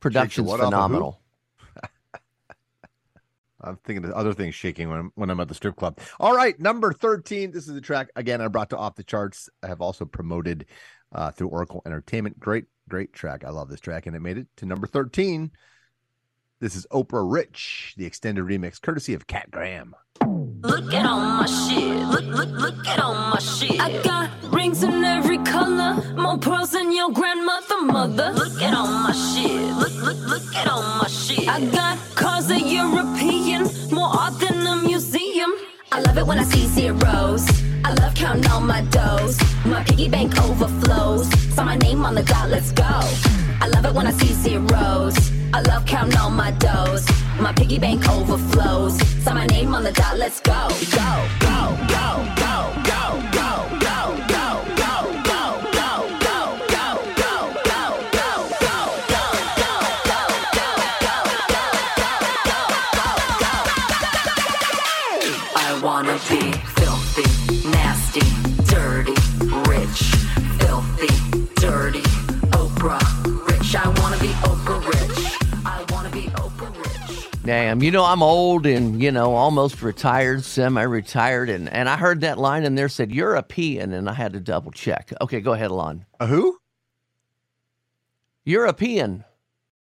Production's 0.00 0.48
what 0.48 0.60
of 0.60 0.66
phenomenal. 0.66 1.22
I'm 3.60 3.76
thinking 3.84 4.04
of 4.04 4.12
other 4.12 4.32
things 4.32 4.54
shaking 4.54 4.88
when 4.88 4.98
I'm, 4.98 5.12
when 5.14 5.30
I'm 5.30 5.40
at 5.40 5.48
the 5.48 5.54
strip 5.54 5.76
club. 5.76 5.98
All 6.20 6.34
right, 6.34 6.58
number 6.60 6.92
13. 6.92 7.50
This 7.50 7.68
is 7.68 7.76
a 7.76 7.80
track, 7.80 8.08
again, 8.16 8.40
I 8.40 8.48
brought 8.48 8.70
to 8.70 8.78
Off 8.78 8.94
the 8.94 9.04
Charts. 9.04 9.48
I 9.62 9.66
have 9.66 9.80
also 9.80 10.04
promoted 10.04 10.66
uh, 11.12 11.30
through 11.30 11.48
Oracle 11.48 11.82
Entertainment. 11.84 12.38
Great, 12.38 12.66
great 12.88 13.12
track. 13.12 13.44
I 13.44 13.50
love 13.50 13.68
this 13.68 13.80
track, 13.80 14.06
and 14.06 14.14
it 14.14 14.20
made 14.20 14.38
it 14.38 14.46
to 14.58 14.66
number 14.66 14.86
13. 14.86 15.50
This 16.60 16.74
is 16.74 16.88
Oprah 16.90 17.22
Rich, 17.22 17.94
the 17.96 18.04
extended 18.04 18.44
remix, 18.44 18.82
courtesy 18.82 19.14
of 19.14 19.28
Kat 19.28 19.48
Graham. 19.48 19.94
Look 20.62 20.92
at 20.92 21.06
all 21.06 21.20
my 21.20 21.46
shit. 21.46 22.04
Look, 22.08 22.24
look, 22.24 22.48
look 22.48 22.84
at 22.84 22.98
all 22.98 23.14
my 23.14 23.38
shit. 23.38 23.80
I 23.80 24.02
got 24.02 24.28
rings 24.52 24.82
in 24.82 25.04
every 25.04 25.38
color. 25.44 26.02
More 26.16 26.36
pearls 26.36 26.72
than 26.72 26.92
your 26.92 27.12
grandmother, 27.12 27.82
mother. 27.82 28.32
Look 28.32 28.60
at 28.60 28.74
all 28.74 28.88
my 28.88 29.12
shit. 29.12 29.72
Look, 29.76 29.94
look, 30.02 30.18
look 30.26 30.56
at 30.56 30.66
all 30.66 30.82
my 30.82 31.06
shit. 31.06 31.48
I 31.48 31.64
got 31.66 31.96
cars 32.16 32.48
that 32.48 32.66
European. 32.66 33.70
More 33.92 34.08
art 34.08 34.40
than 34.40 34.66
a 34.66 34.82
museum. 34.82 35.52
I 35.92 36.00
love 36.00 36.18
it 36.18 36.26
when 36.26 36.40
I 36.40 36.42
see 36.42 36.66
zeros. 36.66 37.48
I 37.84 37.94
love 38.00 38.16
counting 38.16 38.50
all 38.50 38.60
my 38.60 38.82
doughs. 38.86 39.38
My 39.64 39.84
piggy 39.84 40.08
bank 40.08 40.36
overflows. 40.42 41.30
Saw 41.54 41.62
my 41.62 41.76
name 41.76 42.04
on 42.04 42.16
the 42.16 42.24
dot, 42.24 42.48
let's 42.50 42.72
go. 42.72 42.82
I 43.60 43.68
love 43.72 43.84
it 43.84 43.94
when 43.94 44.08
I 44.08 44.10
see 44.10 44.32
zeros. 44.34 45.37
I 45.52 45.60
love 45.62 45.86
counting 45.86 46.18
all 46.18 46.30
my 46.30 46.50
doughs. 46.52 47.06
My 47.40 47.52
piggy 47.52 47.78
bank 47.78 48.08
overflows. 48.08 49.00
Saw 49.24 49.34
my 49.34 49.46
name 49.46 49.74
on 49.74 49.84
the 49.84 49.92
dot, 49.92 50.18
let's. 50.18 50.40
Go, 50.40 50.68
go, 50.92 51.28
go, 51.40 51.76
go, 51.88 52.34
go, 52.36 52.54
go, 52.84 53.30
go, 53.32 53.37
Damn, 77.48 77.82
you 77.82 77.90
know 77.90 78.04
I'm 78.04 78.22
old 78.22 78.66
and 78.66 79.02
you 79.02 79.10
know 79.10 79.34
almost 79.34 79.80
retired, 79.80 80.44
semi-retired, 80.44 81.48
and 81.48 81.66
and 81.72 81.88
I 81.88 81.96
heard 81.96 82.20
that 82.20 82.36
line 82.36 82.62
in 82.64 82.74
there 82.74 82.90
said 82.90 83.10
European, 83.10 83.94
and 83.94 84.06
I 84.06 84.12
had 84.12 84.34
to 84.34 84.40
double 84.40 84.70
check. 84.70 85.14
Okay, 85.22 85.40
go 85.40 85.54
ahead, 85.54 85.70
Alon. 85.70 86.04
A 86.20 86.26
who? 86.26 86.58
European. 88.44 89.24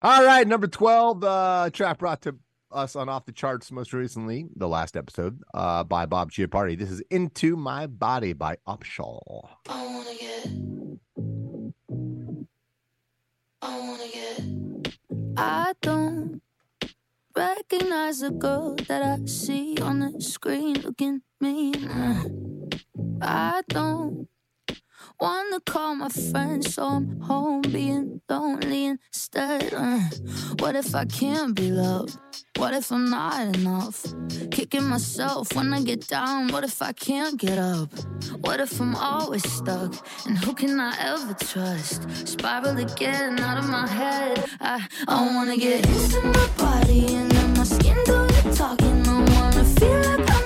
All 0.02 0.26
right, 0.26 0.46
number 0.46 0.66
12, 0.66 1.24
uh, 1.24 1.70
track 1.72 1.96
brought 1.96 2.20
to 2.20 2.36
us 2.70 2.94
on 2.94 3.08
Off 3.08 3.24
the 3.24 3.32
Charts 3.32 3.72
most 3.72 3.94
recently, 3.94 4.44
the 4.54 4.68
last 4.68 4.94
episode, 4.94 5.42
uh, 5.54 5.84
by 5.84 6.04
Bob 6.04 6.30
Chiappardi. 6.30 6.78
This 6.78 6.90
is 6.90 7.00
Into 7.08 7.56
My 7.56 7.86
Body 7.86 8.34
by 8.34 8.58
Upsahl. 8.66 9.48
I 9.70 9.86
wanna 9.86 10.14
get. 10.20 10.48
I 13.62 13.78
wanna 13.78 14.08
get. 14.12 14.98
I 15.38 15.72
don't 15.80 16.42
recognize 17.38 18.18
the 18.18 18.30
girl 18.30 18.74
that 18.88 19.02
I 19.02 19.24
see 19.26 19.78
on 19.80 20.00
the 20.00 20.20
screen 20.20 20.74
looking 20.80 21.22
mean. 21.40 21.88
I 23.22 23.62
don't 23.68 24.28
wanna 25.20 25.60
call 25.60 25.94
my 25.94 26.08
friends, 26.08 26.74
so 26.74 26.84
I'm 26.84 27.20
home 27.20 27.62
being 27.62 28.20
lonely 28.28 28.86
instead. 28.86 29.72
Uh, 29.74 30.00
what 30.58 30.76
if 30.76 30.94
I 30.94 31.04
can't 31.04 31.54
be 31.54 31.70
loved? 31.70 32.18
What 32.56 32.74
if 32.74 32.90
I'm 32.90 33.08
not 33.10 33.56
enough? 33.56 34.04
Kicking 34.50 34.84
myself 34.84 35.54
when 35.54 35.72
I 35.72 35.82
get 35.82 36.08
down. 36.08 36.48
What 36.48 36.64
if 36.64 36.82
I 36.82 36.92
can't 36.92 37.38
get 37.38 37.58
up? 37.58 37.90
What 38.40 38.60
if 38.60 38.80
I'm 38.80 38.94
always 38.96 39.48
stuck? 39.50 39.94
And 40.26 40.38
who 40.38 40.54
can 40.54 40.78
I 40.80 40.94
ever 41.00 41.34
trust? 41.34 42.28
Spiral 42.28 42.78
again 42.78 43.38
out 43.40 43.58
of 43.58 43.68
my 43.68 43.86
head. 43.86 44.44
I, 44.60 44.86
I 45.06 45.34
wanna 45.34 45.56
get 45.56 45.86
into 45.86 46.22
my 46.22 46.48
body 46.56 47.14
and 47.14 47.30
then 47.30 47.54
my 47.54 47.64
skin 47.64 47.96
do 48.04 48.26
the 48.26 48.54
talking. 48.56 49.06
I 49.06 49.40
wanna 49.40 49.64
feel 49.64 50.24
like 50.24 50.37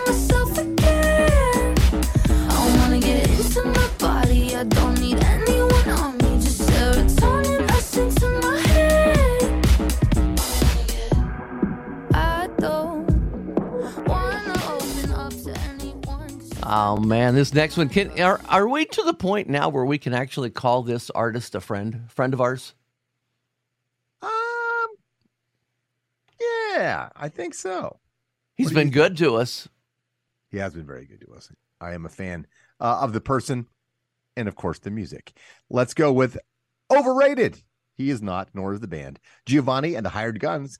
I 4.62 4.64
don't 4.64 5.00
need 5.00 5.18
anyone 5.24 5.88
on 5.88 6.16
me. 6.18 6.40
Just 6.40 6.60
serotonin 6.60 7.68
essence 7.68 8.22
in 8.22 8.40
my 8.42 8.58
head. 8.60 9.66
I 12.14 12.48
don't 12.58 13.10
wanna 14.06 14.62
open 14.70 15.10
up 15.14 15.32
to 15.32 15.58
anyone. 15.68 16.40
Oh 16.62 16.96
man, 16.96 17.34
this 17.34 17.52
next 17.52 17.76
one 17.76 17.88
can 17.88 18.16
are 18.20 18.40
are 18.48 18.68
we 18.68 18.84
to 18.84 19.02
the 19.02 19.14
point 19.14 19.48
now 19.48 19.68
where 19.68 19.84
we 19.84 19.98
can 19.98 20.14
actually 20.14 20.50
call 20.50 20.84
this 20.84 21.10
artist 21.10 21.56
a 21.56 21.60
friend, 21.60 22.08
friend 22.08 22.32
of 22.32 22.40
ours? 22.40 22.74
Um, 24.22 24.30
yeah, 26.40 27.08
I 27.16 27.28
think 27.30 27.54
so. 27.54 27.98
He's 28.54 28.68
What 28.68 28.74
been 28.74 28.86
you 28.86 28.92
good 28.92 29.16
to 29.16 29.34
us. 29.34 29.68
He 30.52 30.58
has 30.58 30.72
been 30.72 30.86
very 30.86 31.06
good 31.06 31.22
to 31.22 31.34
us. 31.34 31.50
I 31.80 31.94
am 31.94 32.06
a 32.06 32.08
fan 32.08 32.46
uh, 32.78 33.00
of 33.00 33.12
the 33.12 33.20
person 33.20 33.66
and, 34.36 34.48
of 34.48 34.56
course, 34.56 34.78
the 34.78 34.90
music. 34.90 35.32
Let's 35.70 35.94
go 35.94 36.12
with 36.12 36.38
Overrated. 36.92 37.62
He 37.96 38.10
is 38.10 38.20
not, 38.20 38.48
nor 38.52 38.74
is 38.74 38.80
the 38.80 38.88
band. 38.88 39.18
Giovannie 39.46 39.96
and 39.96 40.04
the 40.04 40.10
Hired 40.10 40.40
Guns 40.40 40.78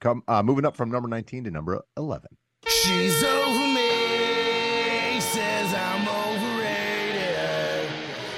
come 0.00 0.22
uh, 0.28 0.42
moving 0.42 0.64
up 0.64 0.76
from 0.76 0.90
number 0.90 1.08
19 1.08 1.44
to 1.44 1.50
number 1.50 1.82
11. 1.96 2.28
She's 2.66 3.22
over 3.24 3.66
me, 3.74 5.20
says 5.20 5.74
I'm 5.74 6.08
overrated. 6.08 7.90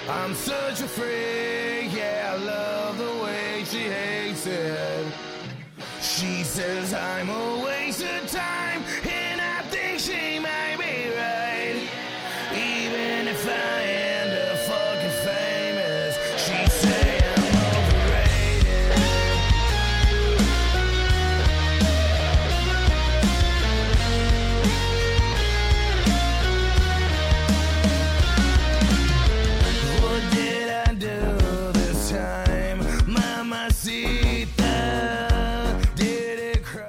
I'm 0.09 0.35
such 0.35 0.81
a 0.81 0.89
freak, 0.89 1.95
yeah, 1.95 2.35
I 2.35 2.45
love 2.45 2.99
the 2.99 3.25
way 3.25 3.65
she 3.67 3.81
hates 3.81 4.47
it. 4.47 5.07
She 6.01 6.43
says 6.43 6.95
I'm 6.95 7.29
a 7.29 7.65
waste 7.65 8.03
of 8.03 8.31
time, 8.31 8.62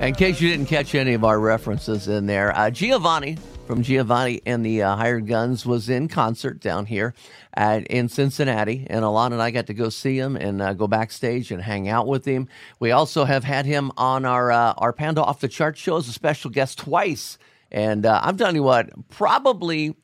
In 0.03 0.13
case 0.13 0.41
you 0.41 0.49
didn't 0.49 0.65
catch 0.65 0.95
any 0.95 1.13
of 1.13 1.23
our 1.23 1.39
references 1.39 2.09
in 2.09 2.25
there, 2.25 2.51
uh, 2.57 2.69
Giovannie 2.69 3.39
from 3.65 3.81
Giovannie 3.81 4.41
and 4.45 4.65
the 4.65 4.81
uh, 4.81 4.97
Hired 4.97 5.27
Guns 5.27 5.65
was 5.65 5.87
in 5.87 6.09
concert 6.09 6.59
down 6.59 6.87
here 6.87 7.13
at, 7.53 7.87
in 7.87 8.09
Cincinnati, 8.09 8.85
and 8.89 9.05
Alon 9.05 9.31
and 9.31 9.41
I 9.41 9.49
got 9.49 9.67
to 9.67 9.73
go 9.73 9.87
see 9.87 10.17
him 10.17 10.35
and 10.35 10.61
uh, 10.61 10.73
go 10.73 10.87
backstage 10.89 11.51
and 11.51 11.61
hang 11.61 11.87
out 11.87 12.05
with 12.05 12.25
him. 12.25 12.49
We 12.81 12.91
also 12.91 13.23
have 13.23 13.45
had 13.45 13.65
him 13.65 13.93
on 13.95 14.25
our 14.25 14.51
uh, 14.51 14.73
our 14.77 14.91
Panda 14.91 15.23
Off 15.23 15.39
the 15.39 15.47
Chart 15.47 15.77
show 15.77 15.95
as 15.95 16.09
a 16.09 16.11
special 16.11 16.51
guest 16.51 16.79
twice, 16.79 17.37
and 17.71 18.05
uh, 18.05 18.19
I'm 18.21 18.35
telling 18.35 18.55
you 18.55 18.63
what, 18.63 18.89
probably 19.07 19.95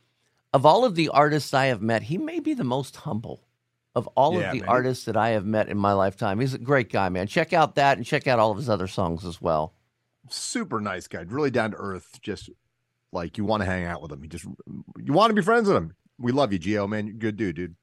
of 0.54 0.66
all 0.66 0.86
of 0.86 0.96
the 0.96 1.10
artists 1.10 1.54
I 1.54 1.66
have 1.66 1.82
met, 1.82 2.04
he 2.04 2.18
may 2.18 2.40
be 2.40 2.54
the 2.54 2.64
most 2.64 2.96
humble 2.96 3.42
of 3.96 4.08
all 4.16 4.40
Yeah, 4.40 4.48
of 4.48 4.54
the 4.54 4.62
man. 4.62 4.70
artists 4.70 5.04
that 5.06 5.18
I 5.18 5.32
have 5.32 5.46
met 5.46 5.68
in 5.68 5.78
my 5.78 5.92
lifetime. 5.92 6.40
He's 6.40 6.54
a 6.54 6.58
great 6.58 6.90
guy, 6.90 7.10
man. 7.10 7.28
Check 7.28 7.52
out 7.52 7.76
that 7.76 7.98
and 7.98 8.06
check 8.06 8.28
out 8.28 8.40
all 8.40 8.52
of 8.52 8.56
his 8.56 8.70
other 8.70 8.88
songs 8.88 9.26
as 9.26 9.42
well. 9.42 9.74
Super 10.30 10.80
nice 10.80 11.08
guy, 11.08 11.22
really 11.22 11.52
down 11.52 11.72
to 11.72 11.78
earth. 11.78 12.20
Just 12.22 12.50
like 13.12 13.38
you 13.38 13.46
want 13.46 13.62
to 13.62 13.66
hang 13.66 13.86
out 13.86 14.02
with 14.02 14.12
him. 14.12 14.24
You 14.24 14.30
just 14.30 14.46
you 14.98 15.14
want 15.14 15.30
to 15.32 15.34
be 15.36 15.42
friends 15.42 15.68
with 15.68 15.78
him. 15.78 15.94
We 16.18 16.32
love 16.32 16.52
you, 16.54 16.60
Gio, 16.60 16.88
man. 16.90 17.18
Good 17.18 17.38
dude, 17.38 17.56
dude. 17.56 17.76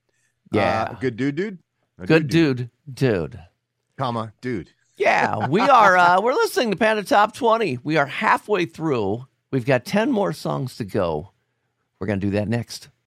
Yeah. 0.52 0.88
Uh, 0.90 0.94
good 1.00 1.16
dude, 1.16 1.34
dude. 1.36 1.58
A 1.98 2.06
Good 2.06 2.28
dude, 2.28 2.70
dude. 2.92 3.40
comma, 3.96 4.32
dude. 4.42 4.70
Yeah, 4.98 5.46
we 5.48 5.60
are. 5.62 5.96
Uh, 5.96 6.20
we're 6.20 6.32
listening 6.34 6.70
to 6.70 6.76
Panda 6.76 7.02
Top 7.02 7.34
20. 7.34 7.78
We 7.82 7.96
are 7.96 8.06
halfway 8.06 8.64
through. 8.66 9.26
We've 9.50 9.64
got 9.64 9.84
10 9.84 10.10
more 10.12 10.32
songs 10.32 10.76
to 10.76 10.84
go. 10.84 11.32
We're 11.98 12.06
going 12.06 12.20
to 12.20 12.26
do 12.26 12.30
that 12.32 12.48
next. 12.48 12.88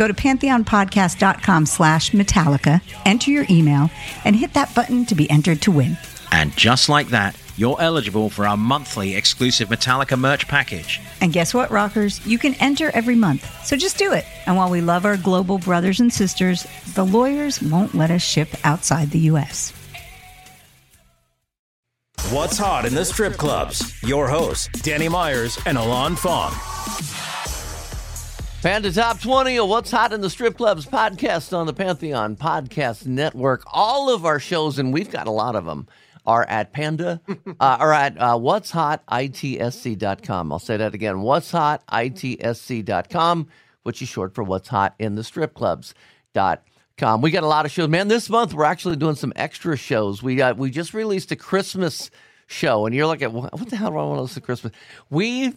Go 0.00 0.08
to 0.08 0.14
pantheonpodcast.com 0.14 1.66
slash 1.66 2.12
Metallica, 2.12 2.80
enter 3.04 3.30
your 3.30 3.44
email, 3.50 3.90
and 4.24 4.34
hit 4.34 4.54
that 4.54 4.74
button 4.74 5.04
to 5.04 5.14
be 5.14 5.28
entered 5.28 5.60
to 5.60 5.70
win. 5.70 5.98
And 6.32 6.56
just 6.56 6.88
like 6.88 7.08
that, 7.08 7.38
you're 7.58 7.78
eligible 7.78 8.30
for 8.30 8.46
our 8.46 8.56
monthly 8.56 9.14
exclusive 9.14 9.68
Metallica 9.68 10.18
merch 10.18 10.48
package. 10.48 11.02
And 11.20 11.34
guess 11.34 11.52
what, 11.52 11.70
rockers? 11.70 12.26
You 12.26 12.38
can 12.38 12.54
enter 12.54 12.90
every 12.94 13.14
month. 13.14 13.46
So 13.66 13.76
just 13.76 13.98
do 13.98 14.14
it. 14.14 14.24
And 14.46 14.56
while 14.56 14.70
we 14.70 14.80
love 14.80 15.04
our 15.04 15.18
global 15.18 15.58
brothers 15.58 16.00
and 16.00 16.10
sisters, 16.10 16.66
the 16.94 17.04
lawyers 17.04 17.60
won't 17.60 17.94
let 17.94 18.10
us 18.10 18.22
ship 18.22 18.48
outside 18.64 19.10
the 19.10 19.18
U.S. 19.18 19.74
What's 22.30 22.56
hot 22.56 22.86
in 22.86 22.94
the 22.94 23.04
strip 23.04 23.34
clubs? 23.34 24.02
Your 24.02 24.28
hosts, 24.28 24.68
Danny 24.80 25.10
Myers 25.10 25.58
and 25.66 25.76
Alon 25.76 26.16
Fong. 26.16 26.52
Panda 28.62 28.92
Top 28.92 29.18
20 29.18 29.58
of 29.58 29.70
What's 29.70 29.90
Hot 29.90 30.12
in 30.12 30.20
the 30.20 30.28
Strip 30.28 30.58
Clubs 30.58 30.84
podcast 30.84 31.56
on 31.56 31.66
the 31.66 31.72
Pantheon 31.72 32.36
Podcast 32.36 33.06
Network. 33.06 33.62
All 33.66 34.14
of 34.14 34.26
our 34.26 34.38
shows, 34.38 34.78
and 34.78 34.92
we've 34.92 35.10
got 35.10 35.26
a 35.26 35.30
lot 35.30 35.56
of 35.56 35.64
them, 35.64 35.88
are 36.26 36.44
at 36.44 36.70
Panda, 36.70 37.22
uh, 37.28 37.54
are 37.58 37.94
at 37.94 38.20
uh, 38.20 38.36
What's 38.38 38.70
Hot 38.72 39.02
ITSC.com. 39.06 40.52
I'll 40.52 40.58
say 40.58 40.76
that 40.76 40.92
again 40.92 41.22
What's 41.22 41.50
Hot 41.52 41.82
ITSC.com, 41.86 43.48
which 43.84 44.02
is 44.02 44.10
short 44.10 44.34
for 44.34 44.44
What's 44.44 44.68
Hot 44.68 44.94
in 44.98 45.14
the 45.14 45.24
Strip 45.24 45.54
Clubs. 45.54 45.94
Dot 46.34 46.62
com. 46.98 47.22
We 47.22 47.30
got 47.30 47.44
a 47.44 47.48
lot 47.48 47.64
of 47.64 47.72
shows, 47.72 47.88
man. 47.88 48.08
This 48.08 48.28
month 48.28 48.52
we're 48.52 48.64
actually 48.64 48.96
doing 48.96 49.14
some 49.14 49.32
extra 49.36 49.74
shows. 49.74 50.22
We 50.22 50.36
got 50.36 50.58
we 50.58 50.70
just 50.70 50.92
released 50.92 51.32
a 51.32 51.36
Christmas 51.36 52.10
show, 52.46 52.84
and 52.84 52.94
you're 52.94 53.06
like, 53.06 53.22
what 53.22 53.58
what 53.58 53.70
the 53.70 53.76
hell 53.76 53.90
do 53.90 53.96
I 53.96 54.04
want 54.04 54.18
to 54.18 54.22
listen 54.22 54.42
to 54.42 54.46
Christmas? 54.46 54.74
We 55.08 55.54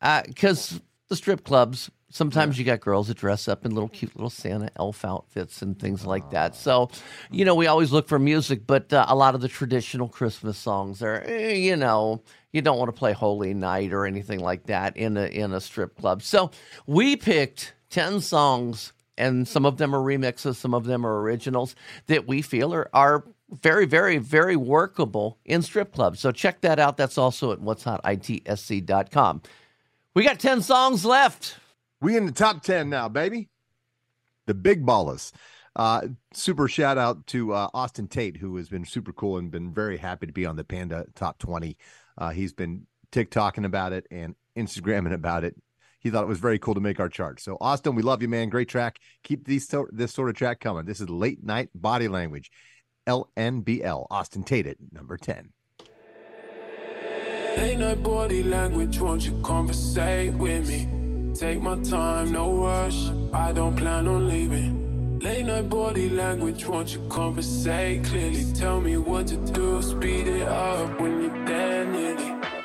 because 0.00 0.80
the 1.08 1.16
strip 1.16 1.44
clubs 1.44 1.90
sometimes 2.10 2.58
you 2.58 2.64
got 2.64 2.80
girls 2.80 3.08
that 3.08 3.16
dress 3.16 3.48
up 3.48 3.64
in 3.64 3.74
little 3.74 3.88
cute 3.88 4.14
little 4.16 4.30
Santa 4.30 4.70
elf 4.76 5.04
outfits 5.04 5.62
and 5.62 5.78
things 5.78 6.06
like 6.06 6.30
that. 6.30 6.54
So, 6.54 6.90
you 7.30 7.44
know, 7.44 7.54
we 7.54 7.66
always 7.66 7.92
look 7.92 8.08
for 8.08 8.18
music, 8.18 8.66
but 8.66 8.92
uh, 8.92 9.06
a 9.08 9.14
lot 9.14 9.34
of 9.34 9.40
the 9.40 9.48
traditional 9.48 10.08
Christmas 10.08 10.58
songs 10.58 11.02
are, 11.02 11.22
eh, 11.26 11.54
you 11.54 11.76
know, 11.76 12.22
you 12.52 12.62
don't 12.62 12.78
want 12.78 12.88
to 12.88 12.98
play 12.98 13.12
Holy 13.12 13.54
Night 13.54 13.92
or 13.92 14.06
anything 14.06 14.40
like 14.40 14.66
that 14.66 14.96
in 14.96 15.16
a 15.16 15.26
in 15.26 15.52
a 15.52 15.60
strip 15.60 15.96
club. 15.96 16.22
So, 16.22 16.50
we 16.86 17.16
picked 17.16 17.74
10 17.90 18.20
songs 18.20 18.92
and 19.18 19.48
some 19.48 19.64
of 19.64 19.78
them 19.78 19.94
are 19.94 20.00
remixes, 20.00 20.56
some 20.56 20.74
of 20.74 20.84
them 20.84 21.06
are 21.06 21.20
originals 21.20 21.74
that 22.06 22.26
we 22.26 22.42
feel 22.42 22.72
are 22.72 22.88
are 22.92 23.24
very, 23.50 23.86
very, 23.86 24.18
very 24.18 24.56
workable 24.56 25.38
in 25.44 25.62
strip 25.62 25.92
clubs. 25.92 26.20
So 26.20 26.32
check 26.32 26.62
that 26.62 26.78
out. 26.78 26.96
That's 26.96 27.16
also 27.16 27.52
at 27.52 27.60
what's 27.60 27.84
hot 27.84 28.02
itsc.com. 28.02 29.42
We 30.14 30.24
got 30.24 30.40
10 30.40 30.62
songs 30.62 31.04
left. 31.04 31.56
We 32.00 32.16
in 32.16 32.26
the 32.26 32.32
top 32.32 32.62
10 32.62 32.90
now, 32.90 33.08
baby. 33.08 33.48
The 34.46 34.54
big 34.54 34.84
ballers. 34.84 35.32
Uh, 35.74 36.08
super 36.32 36.68
shout 36.68 36.96
out 36.96 37.26
to 37.28 37.52
uh, 37.52 37.68
Austin 37.74 38.08
Tate, 38.08 38.38
who 38.38 38.56
has 38.56 38.68
been 38.68 38.84
super 38.84 39.12
cool 39.12 39.36
and 39.36 39.50
been 39.50 39.74
very 39.74 39.98
happy 39.98 40.26
to 40.26 40.32
be 40.32 40.46
on 40.46 40.56
the 40.56 40.64
Panda 40.64 41.06
Top 41.14 41.38
20. 41.38 41.76
Uh, 42.16 42.30
he's 42.30 42.52
been 42.52 42.86
TikToking 43.12 43.64
about 43.66 43.92
it 43.92 44.06
and 44.10 44.34
Instagramming 44.56 45.12
about 45.12 45.44
it. 45.44 45.54
He 45.98 46.10
thought 46.10 46.22
it 46.22 46.28
was 46.28 46.38
very 46.38 46.58
cool 46.58 46.74
to 46.74 46.80
make 46.80 47.00
our 47.00 47.08
chart. 47.08 47.40
So, 47.40 47.58
Austin, 47.60 47.94
we 47.94 48.02
love 48.02 48.22
you, 48.22 48.28
man. 48.28 48.48
Great 48.48 48.68
track. 48.68 48.98
Keep 49.22 49.46
these 49.46 49.68
so- 49.68 49.88
this 49.90 50.14
sort 50.14 50.30
of 50.30 50.36
track 50.36 50.60
coming. 50.60 50.86
This 50.86 51.00
is 51.00 51.10
Late 51.10 51.42
Night 51.42 51.68
Body 51.74 52.08
Language, 52.08 52.50
LNBL. 53.06 54.06
Austin 54.10 54.44
Tate 54.44 54.66
at 54.66 54.76
number 54.92 55.16
10. 55.16 55.50
Ain't 57.58 57.80
no 57.80 57.96
body 57.96 58.42
language, 58.42 59.00
won't 59.00 59.24
you 59.24 59.40
conversate 59.42 60.34
with 60.34 60.68
me? 60.68 61.05
Take 61.38 61.60
my 61.60 61.76
time, 61.82 62.32
no 62.32 62.50
rush. 62.64 63.10
I 63.34 63.52
don't 63.52 63.76
plan 63.76 64.08
on 64.08 64.26
leaving. 64.26 65.18
Late 65.20 65.44
night 65.44 65.68
body 65.68 66.08
language, 66.08 66.64
won't 66.66 66.94
you 66.94 67.06
conversate 67.10 68.04
clearly? 68.04 68.42
Tell 68.54 68.80
me 68.80 68.96
what 68.96 69.26
to 69.26 69.36
do, 69.36 69.82
speed 69.82 70.28
it 70.28 70.48
up 70.48 70.98
when 70.98 71.20
you're 71.20 71.44
there 71.44 71.84
nearly. 71.84 72.55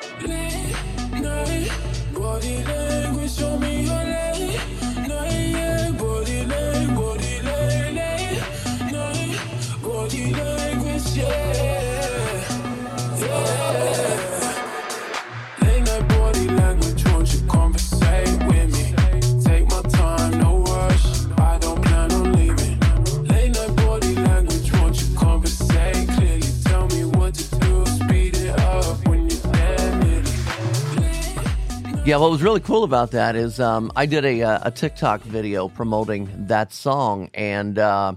Yeah, 32.12 32.18
what 32.18 32.30
was 32.30 32.44
really 32.44 32.60
cool 32.60 32.84
about 32.84 33.12
that 33.12 33.38
is 33.38 33.58
um, 33.62 33.90
I 33.96 34.06
did 34.06 34.26
a, 34.26 34.42
uh, 34.44 34.60
a 34.64 34.70
TikTok 34.70 35.22
video 35.22 35.70
promoting 35.70 36.30
that 36.48 36.74
song, 36.74 37.30
and 37.34 37.80
uh, 37.80 38.16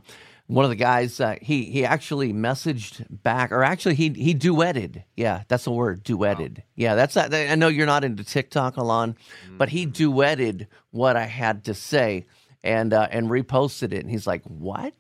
one 0.49 0.65
of 0.65 0.71
the 0.71 0.75
guys 0.75 1.21
uh, 1.21 1.37
he 1.41 1.67
he 1.67 1.85
actually 1.85 2.33
messaged 2.33 3.07
back, 3.09 3.53
or 3.53 3.63
actually 3.63 3.95
he 3.95 4.09
he 4.09 4.35
duetted. 4.35 5.05
Yeah, 5.15 5.45
that's 5.47 5.63
the 5.63 5.71
word, 5.71 6.03
duetted. 6.03 6.65
Yeah, 6.75 6.97
that's 6.97 7.15
that. 7.15 7.33
I 7.33 7.55
know 7.55 7.69
you're 7.69 7.87
not 7.87 8.03
into 8.03 8.25
TikTok, 8.25 8.79
Alon, 8.79 9.15
but 9.59 9.69
he 9.69 9.87
duetted 9.87 10.67
what 10.91 11.17
I 11.17 11.27
had 11.27 11.63
to 11.67 11.75
say 11.75 12.27
and 12.65 12.93
uh, 12.93 13.07
and 13.13 13.29
reposted 13.31 13.93
it, 13.93 14.01
and 14.01 14.11
he's 14.11 14.27
like, 14.27 14.43
"What? 14.43 14.95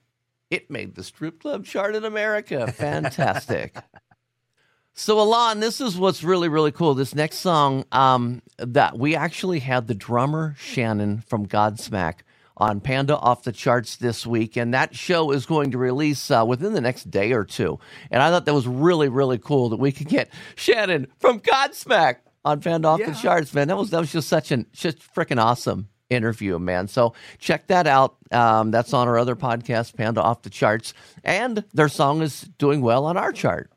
It 0.50 0.70
made 0.70 0.94
the 0.94 1.02
strip 1.02 1.40
club 1.40 1.64
chart 1.64 1.96
in 1.96 2.04
America. 2.04 2.70
Fantastic." 2.72 3.76
So 4.96 5.20
Alon, 5.20 5.59
this 5.59 5.80
is 5.80 5.98
what's 5.98 6.22
really 6.22 6.48
really 6.48 6.70
cool. 6.70 6.94
This 6.94 7.16
next 7.16 7.38
song, 7.38 7.85
um, 7.90 8.42
that 8.59 8.96
we 8.96 9.16
actually 9.16 9.59
had 9.59 9.88
the 9.88 9.94
drummer 9.94 10.54
Shannon 10.57 11.20
from 11.26 11.46
Godsmack 11.48 12.20
on 12.57 12.80
Panda 12.80 13.16
off 13.18 13.42
the 13.42 13.50
charts 13.50 13.96
this 13.96 14.24
week, 14.24 14.57
and 14.57 14.72
that 14.72 14.94
show 14.94 15.33
is 15.33 15.46
going 15.46 15.72
to 15.72 15.78
release 15.78 16.30
uh, 16.30 16.44
within 16.46 16.74
the 16.74 16.80
next 16.80 17.11
day 17.11 17.33
or 17.33 17.44
two. 17.44 17.80
And 18.12 18.22
I 18.22 18.30
thought 18.30 18.44
that 18.44 18.54
was 18.54 18.68
really 18.68 19.09
really 19.09 19.37
cool 19.37 19.70
that 19.70 19.80
we 19.80 19.90
could 19.90 20.07
get 20.09 20.30
Shannon 20.54 21.09
from 21.18 21.40
Godsmack 21.40 22.18
on 22.44 22.61
Panda 22.61 22.87
off 22.87 23.00
the 23.00 23.14
charts. 23.14 23.52
Man, 23.52 23.66
that 23.66 23.76
was 23.76 23.90
that 23.90 23.98
was 23.98 24.12
just 24.12 24.28
such 24.28 24.52
an 24.52 24.66
just 24.72 24.98
freaking 25.12 25.42
awesome 25.42 25.88
interview, 26.09 26.57
man. 26.61 26.87
So 26.87 27.14
check 27.40 27.66
that 27.66 27.88
out. 27.88 28.14
Um, 28.30 28.70
that's 28.70 28.94
on 28.94 29.09
our 29.09 29.18
other 29.18 29.35
podcast, 29.35 29.96
Panda 29.96 30.22
off 30.22 30.42
the 30.42 30.50
charts, 30.50 30.94
and 31.24 31.64
their 31.74 31.88
song 31.88 32.22
is 32.22 32.42
doing 32.59 32.80
well 32.80 33.07
on 33.07 33.16
our 33.16 33.33
chart. 33.33 33.72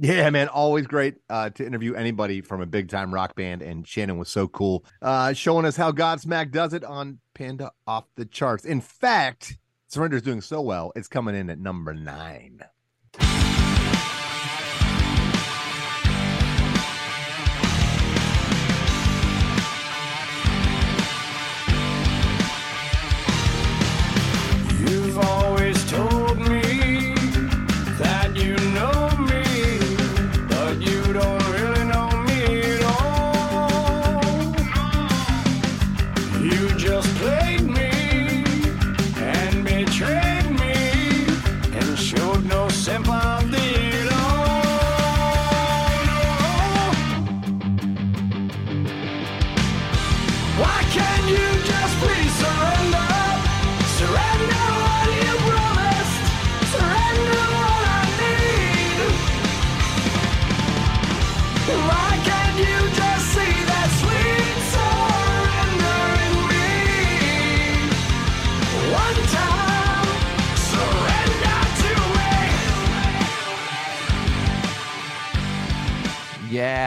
Yeah, 0.00 0.30
man, 0.30 0.46
always 0.46 0.86
great 0.86 1.16
uh, 1.28 1.50
to 1.50 1.66
interview 1.66 1.94
anybody 1.94 2.40
from 2.40 2.60
a 2.60 2.66
big 2.66 2.88
time 2.88 3.12
rock 3.12 3.34
band, 3.34 3.62
and 3.62 3.86
Shannon 3.86 4.16
was 4.16 4.28
so 4.28 4.46
cool, 4.46 4.84
uh, 5.02 5.32
showing 5.32 5.64
us 5.64 5.76
how 5.76 5.90
Godsmack 5.90 6.52
does 6.52 6.72
it 6.72 6.84
on 6.84 7.18
Panda 7.34 7.72
off 7.84 8.04
the 8.14 8.24
charts. 8.24 8.64
In 8.64 8.80
fact, 8.80 9.58
Surrender's 9.90 10.22
doing 10.22 10.40
so 10.40 10.60
well, 10.60 10.92
it's 10.94 11.08
coming 11.08 11.34
in 11.34 11.50
at 11.50 11.58
number 11.58 11.94
nine. 11.94 12.60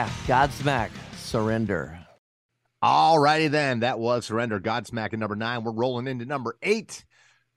Yeah, 0.02 0.08
Godsmack, 0.26 0.90
surrender. 1.14 1.96
All 2.82 3.20
righty 3.20 3.46
then. 3.46 3.80
That 3.80 4.00
was 4.00 4.26
Surrender 4.26 4.58
Godsmack 4.58 5.12
at 5.12 5.18
number 5.20 5.36
nine. 5.36 5.62
We're 5.62 5.70
rolling 5.70 6.08
into 6.08 6.24
number 6.24 6.56
eight, 6.60 7.04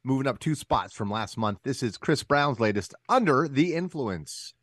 moving 0.04 0.28
up 0.28 0.38
two 0.38 0.54
spots 0.54 0.94
from 0.94 1.10
last 1.10 1.40
month. 1.40 1.62
This 1.64 1.82
is 1.82 1.98
Chris 1.98 2.22
Brown's 2.22 2.60
latest, 2.60 2.94
Under 3.10 3.48
the 3.48 3.74
Influence. 3.74 4.54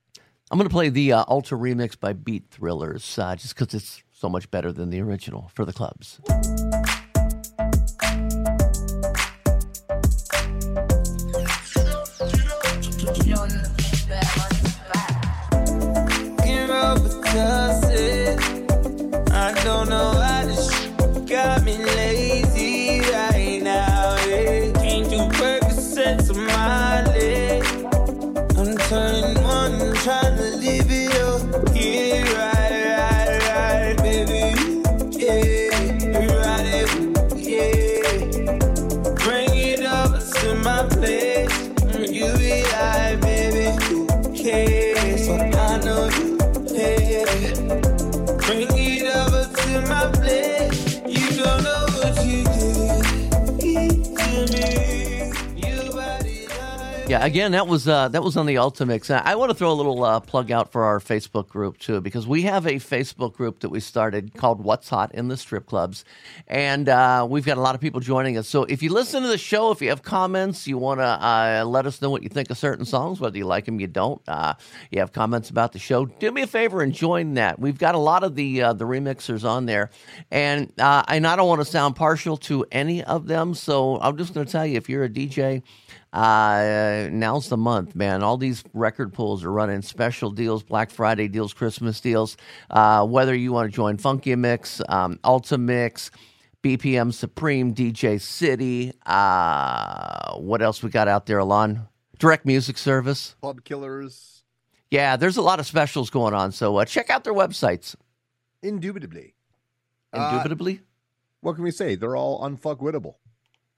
I'm 0.53 0.59
going 0.59 0.69
to 0.69 0.73
play 0.73 0.91
the 0.91 1.13
uh, 1.13 1.25
Ultra 1.27 1.59
remix 1.59 1.99
by 1.99 2.13
Beat 2.13 2.45
Thrillers 2.53 3.19
uh, 3.19 3.35
just 3.35 3.57
because 3.57 3.75
it's 3.75 4.05
so 4.13 4.29
much 4.29 4.49
better 4.53 4.71
than 4.71 4.91
the 4.91 5.01
original 5.01 5.51
for 5.53 5.65
the 5.65 5.73
clubs. 5.73 6.21
Again, 57.23 57.53
that 57.53 57.69
was 57.69 57.87
uh, 57.87 58.09
that 58.09 58.25
was 58.25 58.37
on 58.37 58.47
the 58.47 58.57
Ultimix. 58.57 59.09
I 59.09 59.37
want 59.37 59.51
to 59.51 59.55
throw 59.55 59.71
a 59.71 59.75
little 59.75 60.03
uh, 60.03 60.19
plug 60.19 60.51
out 60.51 60.73
for 60.73 60.83
our 60.83 60.99
Facebook 60.99 61.47
group 61.47 61.79
too, 61.79 62.01
because 62.01 62.27
we 62.27 62.43
have 62.43 62.67
a 62.67 62.75
Facebook 62.75 63.35
group 63.35 63.61
that 63.61 63.69
we 63.69 63.79
started 63.79 64.35
called 64.35 64.65
"What's 64.65 64.89
Hot 64.89 65.15
in 65.15 65.29
the 65.29 65.37
Strip 65.37 65.65
Clubs," 65.67 66.05
and 66.49 66.89
uh, 66.89 67.25
we've 67.31 67.45
got 67.47 67.59
a 67.59 67.61
lot 67.61 67.77
of 67.77 67.81
people 67.81 68.01
joining 68.01 68.37
us. 68.39 68.49
So 68.49 68.65
if 68.65 68.83
you 68.83 68.91
listen 68.93 69.23
to 69.23 69.29
the 69.29 69.39
show, 69.39 69.71
if 69.71 69.81
you 69.81 69.91
have 69.91 70.03
comments, 70.03 70.67
you 70.67 70.79
want 70.79 70.99
to 70.99 71.05
uh, 71.05 71.63
let 71.65 71.87
us 71.87 72.03
know 72.03 72.11
what 72.11 72.25
you 72.25 72.29
think 72.29 72.51
of 72.51 72.59
certain 72.59 72.85
songs, 72.85 73.21
whether 73.21 73.39
you 73.39 73.47
like 73.47 73.67
them, 73.67 73.79
you 73.79 73.87
don't. 73.87 74.21
Uh, 74.27 74.55
you 74.91 74.99
have 74.99 75.13
comments 75.13 75.49
about 75.49 75.73
the 75.73 75.79
show, 75.79 76.07
do 76.07 76.33
me 76.33 76.43
a 76.43 76.47
favor 76.49 76.83
and 76.83 76.93
join 76.93 77.35
that. 77.35 77.61
We've 77.61 77.79
got 77.79 77.95
a 77.95 77.99
lot 77.99 78.25
of 78.25 78.35
the 78.35 78.63
uh, 78.63 78.73
the 78.73 78.85
remixers 78.85 79.49
on 79.49 79.67
there, 79.67 79.91
and 80.33 80.73
and 80.77 81.25
I 81.25 81.37
don't 81.37 81.47
want 81.47 81.61
to 81.61 81.67
sound 81.67 81.95
partial 81.95 82.37
to 82.39 82.67
any 82.73 83.05
of 83.05 83.29
them, 83.29 83.55
so 83.55 84.01
I'm 84.01 84.17
just 84.17 84.35
going 84.35 84.45
to 84.45 84.51
tell 84.51 84.67
you 84.67 84.77
if 84.77 84.89
you're 84.89 85.05
a 85.05 85.09
DJ. 85.09 85.63
Uh, 86.13 87.09
now's 87.11 87.49
the 87.49 87.57
month, 87.57 87.95
man. 87.95 88.23
All 88.23 88.37
these 88.37 88.63
record 88.75 89.13
pools 89.13 89.45
are 89.45 89.53
running 89.53 89.81
special 89.83 90.31
deals, 90.31 90.63
Black 90.63 90.91
Friday 90.91 91.29
deals, 91.29 91.55
Christmas 91.55 92.01
deals. 92.01 92.37
Uh, 92.71 93.07
whether 93.07 93.35
you 93.35 93.53
want 93.53 93.71
to 93.71 93.75
join 93.75 93.97
Funky 93.97 94.35
Mix, 94.37 94.83
um, 94.89 95.19
Ultimix, 95.25 96.11
BPM 96.63 97.13
Supreme, 97.13 97.75
DJ 97.75 98.21
City. 98.21 98.93
Uh, 99.07 100.35
what 100.37 100.61
else 100.63 100.83
we 100.83 100.91
got 100.91 101.09
out 101.09 101.27
there, 101.27 101.39
Alon? 101.39 101.89
Direct 102.19 102.45
Music 102.45 102.79
Service. 102.79 103.35
Club 103.41 103.65
Killers. 103.65 104.45
Yeah, 104.91 105.17
there's 105.17 105.39
a 105.39 105.43
lot 105.43 105.59
of 105.59 105.67
specials 105.67 106.11
going 106.11 106.35
on. 106.35 106.53
So 106.53 106.77
uh, 106.77 106.85
check 106.85 107.09
out 107.09 107.25
their 107.25 107.33
websites. 107.33 107.97
Indubitably. 108.63 109.35
Indubitably? 110.13 110.83
what 111.41 111.55
can 111.55 111.65
we 111.65 111.71
say? 111.71 111.95
They're 111.97 112.17
all 112.17 112.41
unfuckwittable. 112.49 113.15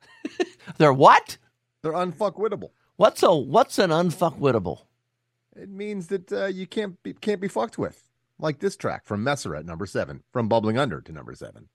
They're 0.79 0.93
what? 0.93 1.39
They're 1.85 1.93
unfuckwittable. 1.93 2.71
What's 2.97 3.23
a 3.23 3.35
what's 3.35 3.79
an 3.79 3.91
unfuckwittable? 3.91 4.85
It 5.55 5.69
means 5.69 6.07
that 6.07 6.33
uh, 6.33 6.47
you 6.47 6.67
can't 6.67 7.01
be 7.03 7.13
can't 7.13 7.43
be 7.43 7.47
fucked 7.47 7.77
with. 7.77 8.09
Like 8.39 8.61
this 8.61 8.75
track 8.75 9.05
from 9.05 9.23
Messer 9.23 9.55
at 9.55 9.67
number 9.67 9.85
seven, 9.85 10.23
from 10.33 10.49
Bubbling 10.49 10.79
Under 10.79 11.03
to 11.03 11.13
number 11.13 11.35
seven. 11.35 11.69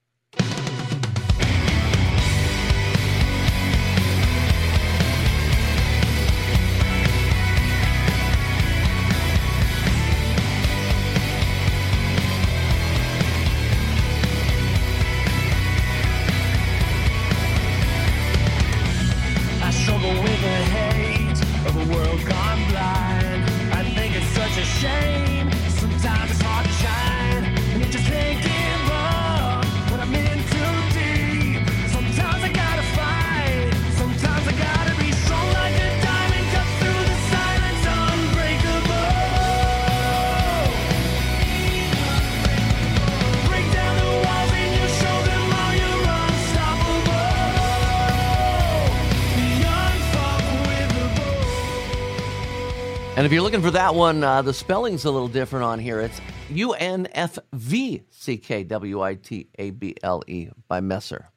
And 53.16 53.26
if 53.26 53.32
you're 53.32 53.42
looking 53.42 53.60
for 53.60 53.72
that 53.72 53.94
one, 53.94 54.24
uh, 54.24 54.40
the 54.40 54.54
spelling's 54.54 55.04
a 55.04 55.10
little 55.10 55.28
different 55.28 55.64
on 55.64 55.78
here. 55.78 56.00
It's 56.00 56.20
U 56.48 56.72
N 56.72 57.06
F 57.12 57.38
V 57.52 58.02
C 58.08 58.38
K 58.38 58.64
W 58.64 59.02
I 59.02 59.14
T 59.14 59.48
A 59.58 59.70
B 59.70 59.94
L 60.02 60.22
E 60.26 60.48
by 60.68 60.80
Messer. 60.80 61.28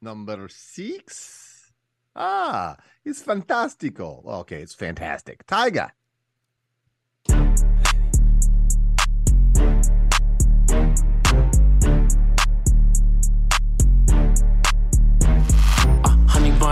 Number 0.00 0.48
six. 0.48 1.72
Ah, 2.16 2.76
it's 3.04 3.22
fantastico. 3.22 4.24
Okay, 4.24 4.62
it's 4.62 4.74
fantastic. 4.74 5.46
Tyga. 5.46 5.90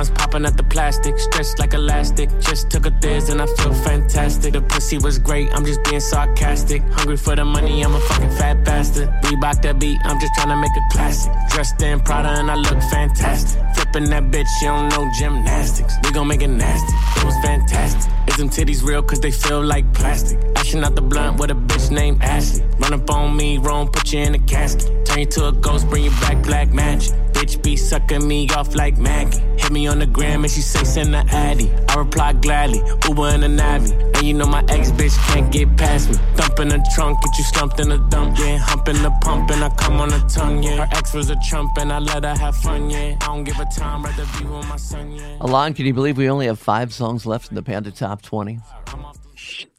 Popping 0.07 0.45
at 0.47 0.57
the 0.57 0.63
plastic, 0.63 1.19
stretched 1.19 1.59
like 1.59 1.75
elastic. 1.75 2.31
Just 2.39 2.71
took 2.71 2.87
a 2.87 2.91
thiz 3.01 3.29
and 3.31 3.43
I 3.43 3.47
feel 3.47 3.75
fantastic. 3.75 4.53
The 4.53 4.63
pussy 4.63 4.99
was 4.99 5.19
great, 5.19 5.49
I'm 5.53 5.65
just 5.65 5.83
being 5.83 6.01
sarcastic. 6.01 6.83
Hungry 6.93 7.17
for 7.17 7.35
the 7.35 7.45
money, 7.45 7.83
I'm 7.83 7.95
a 7.95 8.01
fucking 8.01 8.31
fat 8.31 8.65
bastard. 8.65 9.09
Reebok 9.25 9.63
that 9.63 9.81
beat, 9.81 9.99
I'm 10.05 10.21
just 10.21 10.35
trying 10.35 10.51
to 10.51 10.57
make 10.57 10.77
a 10.77 10.85
classic. 10.93 11.33
Dressed 11.51 11.83
in 11.83 12.01
Prada 12.01 12.29
and 12.29 12.51
I 12.51 12.55
look 12.55 12.81
fantastic. 12.91 13.88
Flipping 13.90 14.11
that 14.11 14.24
bitch, 14.24 14.48
you 14.61 14.68
don't 14.68 14.88
know 14.90 15.11
gymnastics. 15.18 15.94
We 16.05 16.12
gon' 16.12 16.29
make 16.29 16.42
it 16.42 16.48
nasty. 16.48 16.92
It 17.20 17.24
was 17.24 17.35
fantastic. 17.42 18.12
Is 18.29 18.37
them 18.37 18.51
titties 18.51 18.83
real? 18.83 19.03
Cause 19.03 19.18
they 19.20 19.31
feel 19.31 19.64
like 19.64 19.90
plastic. 19.94 20.38
Ashing 20.57 20.85
out 20.85 20.94
the 20.94 21.01
blunt 21.01 21.40
with 21.40 21.51
a 21.51 21.55
bitch 21.55 21.90
named 21.90 22.22
Ashley. 22.22 22.64
Run 22.79 22.92
up 22.92 23.09
on 23.11 23.35
me, 23.35 23.57
wrong, 23.57 23.88
put 23.88 24.12
you 24.12 24.20
in 24.20 24.35
a 24.35 24.38
casket. 24.40 25.07
Turn 25.07 25.20
you 25.20 25.27
to 25.27 25.48
a 25.48 25.53
ghost, 25.53 25.88
bring 25.88 26.05
you 26.05 26.11
back 26.11 26.42
black 26.44 26.68
magic. 26.70 27.14
Bitch 27.33 27.62
be 27.62 27.77
sucking 27.77 28.27
me 28.27 28.48
off 28.51 28.74
like 28.74 28.98
Maggie. 28.98 29.38
Hit 29.57 29.70
me 29.70 29.87
on 29.87 30.01
the 30.01 30.07
gram 30.07 30.42
and 30.42 30.53
she 30.53 30.61
say 30.61 30.83
send 30.85 31.14
the 31.14 31.24
addy. 31.31 31.70
I 31.88 31.94
reply 31.94 32.33
gladly, 32.33 32.83
Uber 33.07 33.29
and 33.29 33.44
a 33.44 33.48
Navi. 33.48 33.92
And 34.16 34.27
you 34.27 34.35
know 34.35 34.46
my 34.46 34.64
ex 34.68 34.90
bitch 34.90 35.16
can't 35.29 35.51
get 35.53 35.77
past 35.77 36.11
me. 36.11 36.16
Thump 36.35 36.59
in 36.59 36.68
the 36.68 36.85
trunk, 36.94 37.22
get 37.22 37.38
you 37.38 37.44
slumped 37.44 37.79
in 37.79 37.90
the 37.90 37.98
dump, 38.11 38.37
yeah. 38.38 38.59
Hump 38.59 38.88
in 38.88 39.03
the 39.03 39.11
pump 39.22 39.51
and 39.51 39.62
I 39.62 39.70
come 39.77 40.01
on 40.01 40.09
the 40.09 40.18
tongue, 40.29 40.62
yeah. 40.62 40.85
Her 40.85 40.88
ex 40.98 41.14
was 41.14 41.31
a 41.31 41.37
trump 41.48 41.79
and 41.79 41.92
I 41.92 42.01
let 42.01 42.24
her 42.24 42.35
have 42.35 42.57
fun, 42.57 42.90
yeah. 42.90 43.16
I 43.20 43.27
don't 43.27 43.44
give 43.44 43.59
a 43.61 43.66
time, 43.79 44.03
rather 44.05 44.27
be 44.38 44.45
with 44.45 44.69
my 44.69 44.77
son, 44.77 45.12
yeah. 45.12 45.37
Alon, 45.41 45.75
can 45.75 45.87
you 45.87 45.95
believe 45.95 46.17
we 46.19 46.29
only 46.29 46.47
have 46.47 46.59
five 46.59 46.93
songs 46.93 47.25
left 47.27 47.49
in 47.51 47.55
the 47.55 47.62
Panda 47.62 47.91
Top 47.91 48.23
20? 48.23 48.59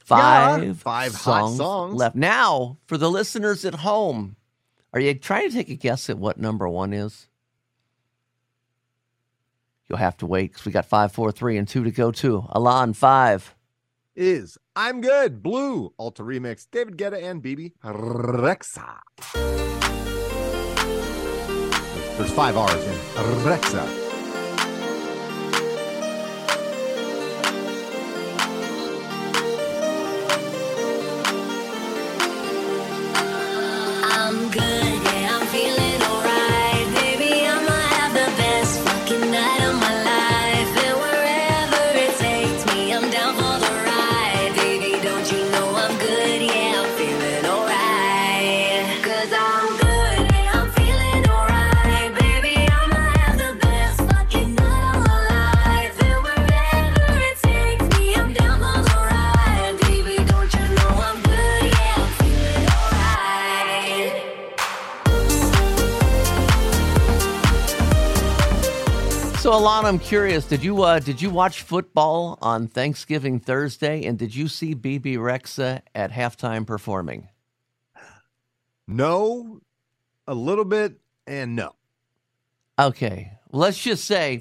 Five, 0.04 0.80
five 0.80 1.14
hot 1.14 1.50
songs. 1.52 1.94
left. 1.96 2.16
Now, 2.16 2.78
for 2.88 2.98
the 2.98 3.12
listeners 3.12 3.64
at 3.64 3.76
home, 3.76 4.38
are 4.92 5.00
you 5.00 5.14
trying 5.14 5.50
to 5.50 5.56
take 5.56 5.70
a 5.70 5.76
guess 5.76 6.10
at 6.10 6.18
what 6.18 6.40
number 6.40 6.68
one 6.68 6.94
is? 6.94 7.28
You'll 9.88 10.00
have 10.00 10.18
to 10.18 10.26
wait 10.26 10.52
because 10.52 10.66
we 10.66 10.72
got 10.72 10.86
five, 10.86 11.12
four, 11.12 11.32
three, 11.32 11.58
and 11.58 11.68
two 11.68 11.84
to 11.84 11.92
go 11.92 12.12
too. 12.12 12.46
Alon, 12.50 12.94
five. 12.94 13.56
Is 14.16 14.58
I'm 14.76 15.02
Good, 15.02 15.42
Blue, 15.44 15.94
Alta 15.98 16.24
Remix, 16.24 16.66
David 16.72 16.98
Guetta 16.98 17.22
and 17.24 17.42
Bebe 17.42 17.74
Rexha. 17.84 18.98
There's 22.20 22.32
five 22.32 22.58
R's 22.58 22.74
in 22.86 22.96
Rexha. 23.46 24.09
So, 69.50 69.56
Alana, 69.56 69.86
I'm 69.86 69.98
curious. 69.98 70.46
Did 70.46 70.64
you 70.64 70.84
uh, 70.84 71.00
did 71.00 71.24
you 71.24 71.32
watch 71.32 71.64
football 71.64 72.38
on 72.40 72.68
Thanksgiving 72.68 73.40
Thursday, 73.40 74.06
and 74.06 74.16
did 74.16 74.36
you 74.36 74.48
see 74.48 74.76
Bebe 74.76 75.16
Rexha 75.16 75.82
at 75.96 76.12
halftime 76.12 76.68
performing? 76.68 77.30
No, 78.88 79.60
a 80.28 80.36
little 80.36 80.66
bit, 80.66 81.00
and 81.26 81.56
no. 81.56 81.74
Okay, 82.78 83.32
let's 83.52 83.82
just 83.82 84.06
say 84.06 84.40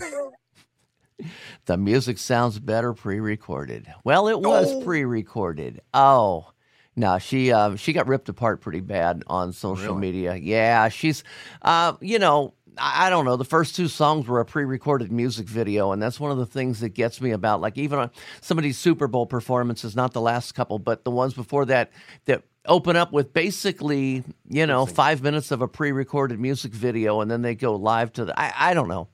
the 1.65 1.79
music 1.79 2.19
sounds 2.19 2.59
better 2.59 2.93
pre-recorded. 2.93 3.87
Well, 4.05 4.29
it 4.29 4.39
was 4.43 4.71
Oh. 4.71 4.83
pre-recorded. 4.83 5.81
Oh, 5.95 6.51
no, 6.97 7.17
she 7.19 7.51
uh, 7.51 7.77
she 7.77 7.95
got 7.95 8.09
ripped 8.09 8.29
apart 8.29 8.61
pretty 8.61 8.81
bad 8.81 9.25
on 9.27 9.55
social 9.55 9.95
Really? 9.95 10.01
media. 10.01 10.35
Yeah, 10.35 10.91
she's, 10.91 11.25
uh, 11.63 11.95
you 12.03 12.19
know, 12.19 12.53
I, 12.81 13.11
don't 13.11 13.25
know. 13.25 13.37
The 13.37 13.45
first 13.45 13.77
two 13.77 13.89
songs 13.89 14.27
were 14.27 14.41
a 14.41 14.45
pre-recorded 14.45 15.13
music 15.13 15.47
video, 15.47 15.93
and 15.93 16.03
that's 16.03 16.19
one 16.19 16.31
of 16.31 16.39
the 16.39 16.47
things 16.47 16.81
that 16.81 16.91
gets 16.91 17.21
me 17.21 17.31
about 17.33 17.61
like 17.61 17.77
even 17.79 17.99
on 17.99 18.11
some 18.41 18.59
of 18.59 18.65
these 18.65 18.79
Super 18.79 19.07
Bowl 19.07 19.27
performances, 19.27 19.97
not 19.97 20.13
the 20.13 20.21
last 20.21 20.53
couple, 20.53 20.79
but 20.79 21.05
the 21.05 21.11
ones 21.11 21.35
before 21.35 21.65
that 21.67 21.91
that 22.27 22.43
open 22.67 22.97
up 22.97 23.13
with 23.13 23.33
basically, 23.33 24.25
you 24.49 24.67
know, 24.67 24.87
five 24.87 25.23
minutes 25.23 25.51
of 25.51 25.63
a 25.63 25.69
pre-recorded 25.69 26.39
music 26.39 26.73
video, 26.73 27.21
and 27.21 27.31
then 27.31 27.43
they 27.43 27.55
go 27.55 27.75
live 27.77 28.13
to 28.15 28.25
the. 28.25 28.39
I, 28.39 28.71
I 28.71 28.75
don't 28.75 28.89
know. 28.89 29.09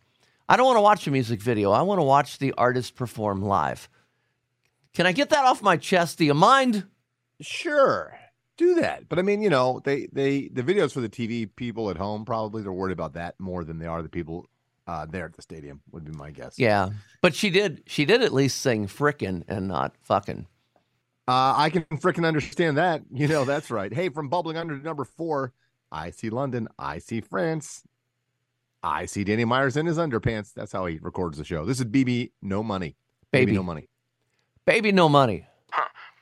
I 0.49 0.57
don't 0.57 0.67
want 0.67 0.77
to 0.77 0.83
watch 0.83 1.07
a 1.07 1.11
music 1.11 1.41
video. 1.41 1.71
I 1.71 1.83
want 1.83 1.99
to 1.99 2.05
watch 2.05 2.39
the 2.39 2.53
artist 2.53 2.97
perform 2.97 3.43
live. 3.43 3.89
Can 4.93 5.07
I 5.07 5.13
get 5.13 5.31
that 5.31 5.45
off 5.45 5.63
my 5.63 5.77
chest? 5.77 6.19
Do 6.19 6.25
you 6.25 6.35
mind? 6.35 6.85
Sure, 7.41 8.17
do 8.57 8.75
that. 8.77 9.09
But 9.09 9.19
I 9.19 9.23
mean, 9.23 9.43
you 9.43 9.51
know, 9.51 9.81
they 9.85 10.09
they 10.13 10.49
the 10.49 10.63
videos 10.63 10.93
for 10.93 11.01
the 11.01 11.09
TV 11.09 11.49
people 11.55 11.91
at 11.91 11.97
home 11.97 12.25
probably 12.25 12.63
they're 12.63 12.73
worried 12.73 12.93
about 12.93 13.15
that 13.15 13.39
more 13.39 13.65
than 13.65 13.79
they 13.79 13.87
are 13.87 14.03
the 14.03 14.09
people 14.09 14.47
uh, 14.87 15.07
there 15.07 15.25
at 15.27 15.35
the 15.35 15.43
stadium. 15.43 15.81
Would 15.93 16.05
be 16.05 16.13
my 16.13 16.31
guess. 16.31 16.59
Yeah, 16.59 16.91
but 17.21 17.35
she 17.35 17.51
did. 17.51 17.83
She 17.87 18.05
did 18.05 18.23
at 18.23 18.33
least 18.33 18.61
sing 18.61 18.87
"frickin" 18.87 19.45
and 19.49 19.69
not 19.69 19.95
"fucking." 20.01 20.47
Uh, 21.27 21.55
I 21.57 21.71
can 21.71 21.85
frickin' 21.85 22.27
understand 22.27 22.77
that. 22.77 23.03
You 23.13 23.29
know, 23.29 23.45
that's 23.45 23.71
right. 23.71 23.93
Hey, 23.93 24.11
from 24.11 24.29
bubbling 24.29 24.57
under 24.57 24.77
to 24.77 24.85
number 24.85 25.05
four, 25.05 25.53
I 25.91 26.11
see 26.11 26.31
London. 26.31 26.69
I 26.79 26.99
see 26.99 27.21
France. 27.21 27.83
I 28.83 29.07
see 29.07 29.25
Danny 29.25 29.47
Myers 29.47 29.79
in 29.79 29.87
his 29.87 29.97
underpants. 29.97 30.53
That's 30.53 30.73
how 30.73 30.85
he 30.85 30.99
records 31.01 31.39
the 31.39 31.45
show. 31.45 31.65
This 31.65 31.81
is 31.81 31.87
BB 31.87 32.33
No 32.43 32.63
Money. 32.63 32.97
Baby. 33.31 33.53
No 33.53 33.63
Money. 33.63 33.89
Baby, 34.67 34.93
no 34.93 35.11
money. 35.11 35.47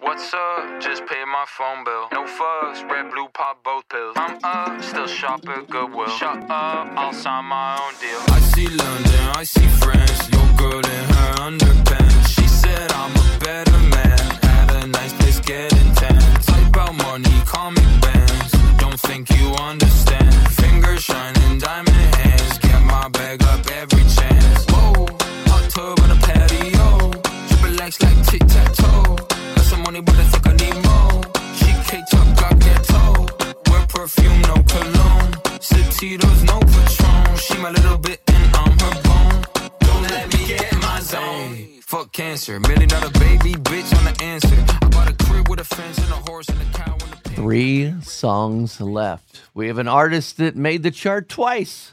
What's 0.00 0.34
up? 0.34 0.51
Just 0.82 1.06
paid 1.06 1.24
my 1.26 1.44
phone 1.46 1.84
bill. 1.84 2.08
No 2.12 2.26
fuss, 2.26 2.82
red, 2.90 3.10
blue, 3.12 3.28
pop 3.32 3.62
both 3.62 3.88
pills. 3.88 4.14
I'm 4.16 4.36
up, 4.42 4.82
still 4.82 5.06
shop 5.06 5.48
at 5.48 5.70
Goodwill. 5.70 6.08
Shut 6.08 6.38
up, 6.50 6.88
I'll 6.98 7.12
sign 7.12 7.44
my 7.44 7.78
own 7.80 7.94
deal. 8.00 8.18
I 8.36 8.40
see 8.40 8.66
London, 8.66 9.24
I 9.36 9.44
see 9.44 9.68
France. 9.82 10.28
Your 10.32 10.48
girl 10.56 10.80
in 10.80 11.04
her 11.14 11.34
underpants. 11.46 12.26
She 12.34 12.48
said 12.48 12.92
I'm 12.92 13.12
a 13.14 13.38
better 13.38 13.78
man 13.78 14.20
at 14.42 14.82
a 14.82 14.86
nice 14.88 15.12
place 15.12 15.38
getting 15.40 15.94
tan. 15.94 16.20
Type 16.42 16.76
out 16.76 16.94
money, 16.96 17.30
call 17.46 17.70
me 17.70 17.84
bands. 18.00 18.52
Don't 18.78 18.98
think 18.98 19.30
you 19.38 19.46
understand. 19.54 20.34
Fingers 20.50 21.04
shining, 21.04 21.58
diamond 21.58 22.14
hands. 22.16 22.58
Get 22.58 22.82
my 22.82 23.08
bag 23.08 23.40
up 23.44 23.64
every 23.70 24.02
chance. 24.16 24.64
Whoa, 24.68 25.06
tub 25.68 26.00
on 26.00 26.10
a 26.10 26.16
patio. 26.26 27.10
Triple 27.48 27.80
X 27.80 28.02
like 28.02 28.26
tic 28.26 28.44
tac 28.48 28.72
toe. 28.74 29.16
Got 29.54 29.64
some 29.64 29.82
money, 29.82 30.00
but 30.00 30.31
think 30.72 30.86
I. 30.86 31.54
She 31.54 31.72
K 31.90 32.02
top, 32.10 32.36
got 32.36 32.58
ghetto. 32.58 33.26
Wear 33.70 33.86
perfume, 33.86 34.40
no 34.42 34.54
cologne. 34.62 35.32
Sip 35.60 35.86
no 36.44 36.58
Patron. 36.60 37.36
She 37.36 37.58
my 37.58 37.70
little 37.70 37.98
bit 37.98 38.20
and 38.28 38.56
I'm 38.56 38.78
her 38.78 39.02
bone. 39.02 39.44
Don't 39.80 40.02
let 40.02 40.32
me 40.32 40.46
get 40.46 40.72
in 40.72 40.80
my 40.80 41.00
zone. 41.00 41.80
Fuck 41.82 42.12
cancer, 42.12 42.58
million 42.60 42.88
dollar 42.88 43.10
baby, 43.10 43.52
bitch 43.54 43.96
on 43.98 44.04
the 44.04 44.22
answer. 44.22 44.56
I 44.82 44.88
bought 44.88 45.10
a 45.10 45.24
crib 45.24 45.48
with 45.48 45.60
a 45.60 45.64
fence 45.64 45.98
and 45.98 46.10
a 46.10 46.16
horse 46.30 46.48
and 46.48 46.60
a 46.60 46.64
cow. 46.72 46.96
And 47.04 47.12
a 47.12 47.30
Three 47.30 48.00
songs 48.02 48.80
left. 48.80 49.42
We 49.54 49.68
have 49.68 49.78
an 49.78 49.88
artist 49.88 50.38
that 50.38 50.56
made 50.56 50.82
the 50.82 50.90
chart 50.90 51.28
twice. 51.28 51.92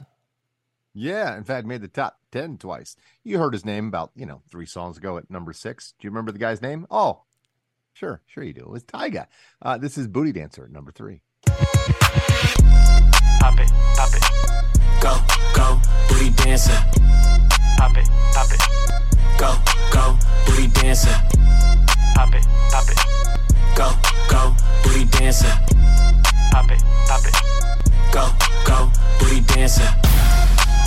Yeah, 0.94 1.38
in 1.38 1.44
fact, 1.44 1.68
made 1.68 1.82
the 1.82 1.88
top 1.88 2.18
10 2.32 2.58
twice. 2.58 2.96
You 3.24 3.38
heard 3.38 3.54
his 3.54 3.65
name 3.65 3.88
about, 3.88 4.12
you 4.15 4.26
know, 4.26 4.42
three 4.50 4.65
songs 4.65 4.98
ago 4.98 5.18
at 5.18 5.30
number 5.30 5.54
six. 5.54 5.94
Do 6.00 6.06
you 6.06 6.10
remember 6.10 6.32
the 6.32 6.39
guy's 6.39 6.62
name? 6.62 6.88
Oh, 6.89 7.24
sure, 8.00 8.22
sure 8.28 8.44
you 8.44 8.54
do. 8.54 8.62
It 8.62 8.70
was 8.70 8.84
Tyga. 8.86 9.28
Uh, 9.62 9.78
this 9.78 9.98
is 9.98 10.08
Booty 10.08 10.32
Dancer 10.32 10.70
number 10.72 10.92
three. 10.92 11.22
Pop 11.46 11.60
it, 13.60 13.70
pop 13.98 14.16
it. 14.16 14.24
Go, 15.02 15.16
go, 15.54 15.80
booty 16.08 16.30
dancer. 16.44 16.80
Pop 17.78 17.98
it, 17.98 18.08
pop 18.34 18.52
it. 18.52 18.62
Go, 19.38 19.56
go, 19.92 20.18
booty 20.46 20.68
dancer. 20.68 21.16
Pop 22.16 22.34
it, 22.34 22.46
pop 22.72 22.90
it. 22.90 23.00
Go, 23.76 23.92
go, 24.30 24.56
booty 24.84 25.06
dancer. 25.06 25.52
Pop 26.52 26.72
it, 26.72 26.82
pop 27.08 27.26
it. 27.28 27.36
Go, 28.12 28.30
go, 28.66 28.92
booty 29.30 29.42
dancer. 29.42 29.88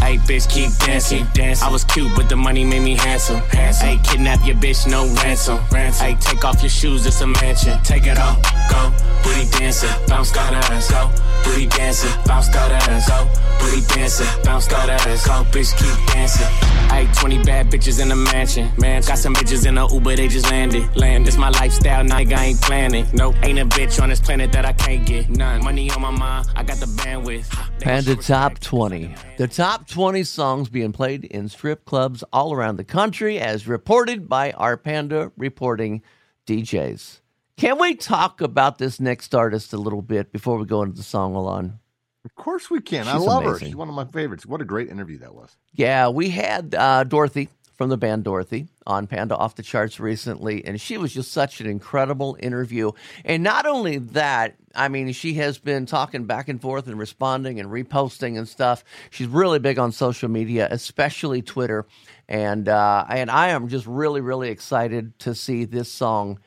Hey, 0.03 0.19
bitch, 0.19 0.49
keep 0.51 0.71
dancing. 0.85 1.27
I 1.63 1.71
was 1.71 1.85
cute, 1.85 2.11
but 2.17 2.29
the 2.29 2.35
money 2.35 2.65
made 2.65 2.83
me 2.83 2.97
handsome. 2.97 3.41
Hey, 3.51 3.99
kidnap 4.03 4.45
your 4.45 4.57
bitch, 4.57 4.91
no 4.91 5.07
ransom. 5.23 5.59
Hey, 5.71 6.17
take 6.21 6.45
off 6.45 6.61
your 6.61 6.71
shoes, 6.71 7.07
it's 7.07 7.21
a 7.21 7.27
mansion. 7.27 7.79
Take 7.85 8.07
it 8.07 8.19
off, 8.19 8.43
go, 8.69 8.93
booty 9.23 9.49
dancing. 9.59 9.91
Bounce 10.09 10.33
that 10.33 10.53
ass, 10.55 10.91
go, 10.91 11.09
booty 11.45 11.67
dancing. 11.67 12.11
Bounce 12.27 12.49
that 12.49 12.73
ass, 12.89 13.09
go, 13.09 13.31
booty 13.61 13.87
dancing. 13.95 14.27
Bounce 14.43 14.67
that 14.67 14.91
ass, 14.91 15.27
go, 15.27 15.45
bitch, 15.53 15.71
keep 15.79 16.07
dancing. 16.13 16.49
Hey, 16.91 17.09
20 17.15 17.45
bad 17.45 17.71
bitches 17.71 18.03
in 18.03 18.11
a 18.11 18.17
mansion. 18.17 18.71
Man, 18.79 19.03
got 19.03 19.19
some 19.19 19.35
bitches 19.35 19.67
in 19.67 19.79
a 19.79 19.87
Uber, 19.95 20.17
they 20.17 20.27
just 20.27 20.51
landed. 20.51 20.85
Land, 20.97 21.29
it's 21.29 21.37
my 21.37 21.51
lifestyle, 21.51 22.05
nigga, 22.05 22.37
I 22.37 22.45
ain't 22.47 22.61
planning. 22.61 23.07
Nope, 23.13 23.37
ain't 23.45 23.61
a 23.61 23.65
bitch 23.65 24.03
on 24.03 24.09
this 24.09 24.21
planet 24.21 24.51
that 24.53 24.65
I 24.65 24.73
can't 24.73 25.07
get. 25.07 25.31
None. 25.31 25.63
Money 25.63 25.91
on 25.93 26.03
my 26.03 26.11
mind, 26.11 26.49
I 26.57 26.65
got 26.65 26.79
the 26.79 26.87
bandwidth. 26.87 27.47
Panda 27.81 28.17
Top 28.33 28.59
20. 28.61 29.15
The 29.37 29.47
top 29.47 29.87
20 29.87 30.25
songs 30.25 30.71
being 30.71 30.93
played 30.93 31.23
in 31.27 31.51
strip 31.51 31.85
clubs 31.85 32.25
all 32.33 32.55
around 32.55 32.79
the 32.79 32.83
country, 32.83 33.39
as 33.39 33.69
reported 33.69 34.27
by 34.27 34.53
our 34.53 34.79
Panda 34.79 35.31
reporting 35.37 36.01
DJs. 36.47 37.21
Can 37.59 37.79
we 37.79 37.95
talk 37.95 38.41
about 38.41 38.79
this 38.79 38.99
next 38.99 39.35
artist 39.35 39.75
a 39.75 39.77
little 39.77 40.01
bit 40.01 40.33
before 40.33 40.57
we 40.57 40.65
go 40.65 40.81
into 40.83 40.97
the 40.97 41.03
song, 41.03 41.35
Alon? 41.35 41.79
Of 42.25 42.35
course 42.35 42.71
we 42.71 42.81
can. 42.81 43.07
I 43.07 43.19
She's 43.19 43.27
love 43.27 43.45
her. 43.45 43.59
She's 43.59 43.77
one 43.77 43.91
of 43.91 43.95
my 43.95 44.07
favorites. 44.07 44.47
What 44.47 44.63
a 44.63 44.65
great 44.65 44.89
interview 44.89 45.19
that 45.19 45.35
was. 45.35 45.55
Yeah, 45.75 46.09
we 46.09 46.31
had 46.31 46.75
uh, 46.75 47.05
Dorothy 47.05 47.51
from 47.83 47.89
the 47.89 47.97
band 47.97 48.23
Dorothy 48.23 48.69
on 48.87 49.09
Panda 49.09 49.37
Off 49.37 49.57
the 49.57 49.63
Charts 49.65 49.99
recently, 49.99 50.65
and 50.65 50.81
she 50.81 50.99
was 50.99 51.13
just 51.13 51.33
such 51.33 51.61
an 51.61 51.67
incredible 51.67 52.37
interview. 52.39 52.93
And 53.25 53.43
not 53.43 53.67
only 53.67 53.99
that, 53.99 54.55
I 54.73 54.87
mean, 54.87 55.11
she 55.13 55.35
has 55.35 55.59
been 55.59 55.85
talking 55.85 56.25
back 56.25 56.49
and 56.49 56.63
forth 56.63 56.87
and 56.87 56.97
responding 56.97 57.59
and 57.59 57.69
reposting 57.71 58.39
and 58.39 58.47
stuff. 58.47 58.85
She's 59.11 59.27
really 59.27 59.59
big 59.59 59.81
on 59.81 59.91
social 59.91 60.29
media, 60.29 60.69
especially 60.71 61.43
Twitter. 61.43 61.85
And 62.29 62.69
uh, 62.69 63.05
and 63.09 63.29
I 63.33 63.49
am 63.49 63.67
just 63.67 63.89
really, 63.89 64.21
really 64.21 64.51
excited 64.51 65.19
to 65.19 65.35
see 65.35 65.65
this 65.65 65.91
song 65.91 66.39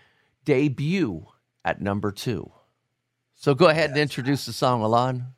debut 0.45 1.25
at 1.65 1.81
number 1.81 2.13
two. 2.13 2.49
So 3.33 3.53
go 3.53 3.67
ahead 3.67 3.89
and 3.89 3.99
introduce 3.99 4.45
the 4.45 4.53
song, 4.53 4.83
Alon. 4.83 5.33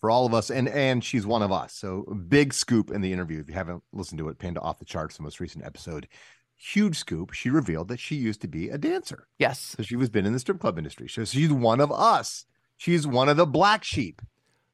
For 0.00 0.10
all 0.10 0.26
of 0.26 0.34
us 0.34 0.50
and 0.50 0.68
and 0.68 1.02
she's 1.04 1.26
one 1.26 1.42
of 1.42 1.50
us. 1.52 1.74
So 1.74 2.02
big 2.28 2.52
scoop 2.54 2.90
in 2.90 3.00
the 3.00 3.12
interview. 3.12 3.40
If 3.40 3.48
you 3.48 3.54
haven't 3.54 3.82
listened 3.92 4.18
to 4.18 4.28
it 4.28 4.38
panda 4.38 4.60
off 4.60 4.78
the 4.78 4.84
charts 4.84 5.16
the 5.16 5.22
most 5.22 5.40
recent 5.40 5.64
episode. 5.64 6.08
Huge 6.56 6.96
scoop. 6.98 7.32
She 7.34 7.50
revealed 7.50 7.86
that 7.88 8.00
she 8.00 8.16
used 8.16 8.40
to 8.40 8.48
be 8.48 8.68
a 8.68 8.78
dancer. 8.78 9.28
Yes. 9.38 9.76
So 9.76 9.82
she 9.84 9.94
was 9.96 10.08
been 10.10 10.26
in 10.26 10.32
the 10.32 10.38
strip 10.40 10.58
club 10.60 10.76
industry. 10.76 11.08
So 11.08 11.24
she's 11.24 11.52
one 11.52 11.80
of 11.80 11.92
us. 11.92 12.46
She's 12.76 13.06
one 13.06 13.28
of 13.28 13.36
the 13.36 13.46
black 13.46 13.84
sheep. 13.84 14.20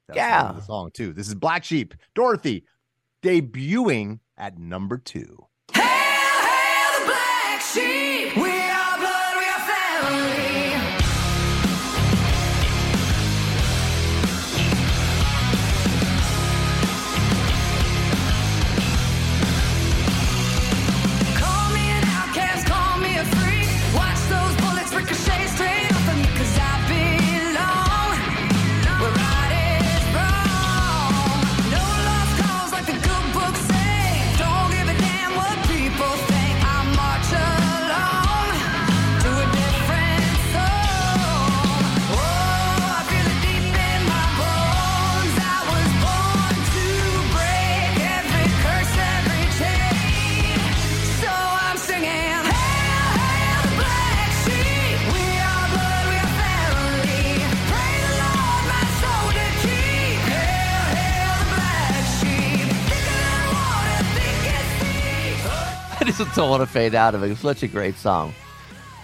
That's 0.09 0.17
Yeah. 0.17 0.49
of 0.51 0.57
the 0.57 0.63
song 0.63 0.91
too. 0.95 1.13
This 1.13 1.29
is 1.29 1.35
black 1.35 1.63
sheep. 1.65 1.95
Dorothy 2.15 2.65
debuting 3.23 4.21
at 4.39 4.59
number 4.59 4.99
two. 4.99 5.47
Black 7.07 7.61
sheep, 7.61 8.04
don't 66.45 66.51
want 66.51 66.63
to 66.63 66.73
fade 66.73 66.95
out 66.95 67.15
of 67.15 67.23
it. 67.23 67.31
It's 67.31 67.41
such 67.41 67.63
a 67.63 67.69
great 67.69 67.97
song. 67.97 68.35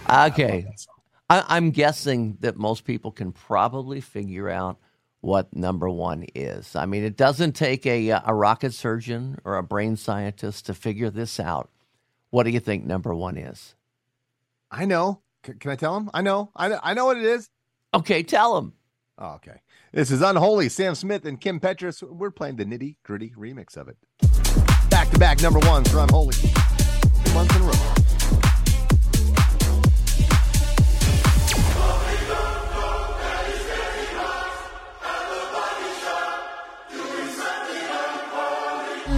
Okay. 0.09 0.67
I, 1.31 1.45
I'm 1.49 1.71
guessing 1.71 2.37
that 2.41 2.57
most 2.57 2.85
people 2.85 3.13
can 3.13 3.33
probably 3.33 4.03
figure 4.03 4.51
out 4.51 4.79
what 5.23 5.55
number 5.57 5.89
one 5.89 6.27
is. 6.35 6.77
I 6.77 6.85
mean, 6.85 7.03
it 7.03 7.17
doesn't 7.17 7.53
take 7.53 7.87
a, 7.87 8.11
a 8.11 8.35
rocket 8.35 8.75
surgeon 8.75 9.39
or 9.45 9.57
a 9.57 9.63
brain 9.63 9.97
scientist 9.97 10.67
to 10.67 10.75
figure 10.75 11.09
this 11.09 11.41
out. 11.41 11.71
What 12.29 12.43
do 12.43 12.51
you 12.51 12.61
think 12.61 12.85
number 12.85 13.15
one 13.15 13.37
is? 13.37 13.75
i 14.71 14.85
know 14.85 15.21
C- 15.45 15.55
can 15.55 15.73
i 15.73 15.75
tell 15.77 15.97
him 15.97 16.11
i 16.15 16.23
know 16.23 16.51
I, 16.55 16.73
I 16.81 16.95
know 16.95 17.07
what 17.07 17.17
it 17.17 17.25
is 17.25 17.51
okay 17.93 18.23
tell 18.23 18.57
him 18.57 18.73
oh, 19.19 19.33
okay 19.35 19.63
this 19.93 20.11
is 20.11 20.23
unholy 20.23 20.69
sam 20.69 20.95
smith 20.95 21.25
and 21.25 21.41
kim 21.41 21.59
petras 21.59 22.03
we're 22.03 22.31
playing 22.31 22.57
the 22.57 22.65
Nitti 22.65 22.97
Gritti 23.05 23.35
remix 23.35 23.77
of 23.77 23.89
it 23.89 23.97
back 24.91 25.11
to 25.11 25.19
back 25.19 25.43
number 25.43 25.59
ones 25.61 25.91
for 25.91 25.99
unholy 25.99 26.37
Two 27.25 27.35
months 27.35 27.57
in 27.57 27.63
a 27.63 27.65
row 27.65 27.73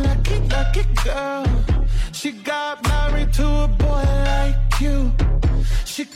Lucky, 0.02 0.38
lucky 0.48 0.84
girl. 1.04 1.46
She 2.12 2.32
got 2.32 2.82
married 2.84 3.32
to 3.34 3.46
a 3.46 3.68
boy 3.68 4.04
like 4.24 4.80
you. 4.80 5.12
She'd 5.84 6.14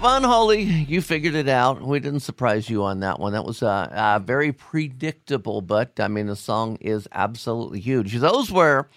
fun, 0.00 0.24
Holly. 0.24 0.62
You 0.62 1.02
figured 1.02 1.34
it 1.34 1.48
out. 1.48 1.82
We 1.82 2.00
didn't 2.00 2.20
surprise 2.20 2.70
you 2.70 2.82
on 2.84 3.00
that 3.00 3.20
one. 3.20 3.34
That 3.34 3.44
was 3.44 3.62
uh, 3.62 3.86
uh, 3.92 4.18
very 4.18 4.50
predictable, 4.50 5.60
but 5.60 6.00
I 6.00 6.08
mean, 6.08 6.26
the 6.26 6.36
song 6.36 6.78
is 6.80 7.06
absolutely 7.12 7.80
huge. 7.80 8.14
Those 8.14 8.50
were 8.50 8.88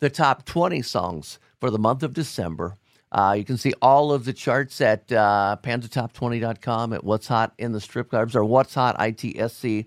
the 0.00 0.10
top 0.10 0.44
20 0.44 0.82
songs 0.82 1.38
for 1.60 1.70
the 1.70 1.78
month 1.78 2.02
of 2.02 2.12
December. 2.12 2.76
Uh, 3.10 3.34
you 3.38 3.44
can 3.44 3.56
see 3.56 3.72
all 3.80 4.12
of 4.12 4.26
the 4.26 4.34
charts 4.34 4.82
at 4.82 5.10
uh, 5.10 5.56
pandatop20.com, 5.62 6.92
at 6.92 7.04
What's 7.04 7.28
Hot 7.28 7.54
in 7.56 7.72
the 7.72 7.80
Strip 7.80 8.10
Clubs, 8.10 8.36
or 8.36 8.44
What's 8.44 8.74
Hot 8.74 8.98
ITSC.com. 8.98 9.86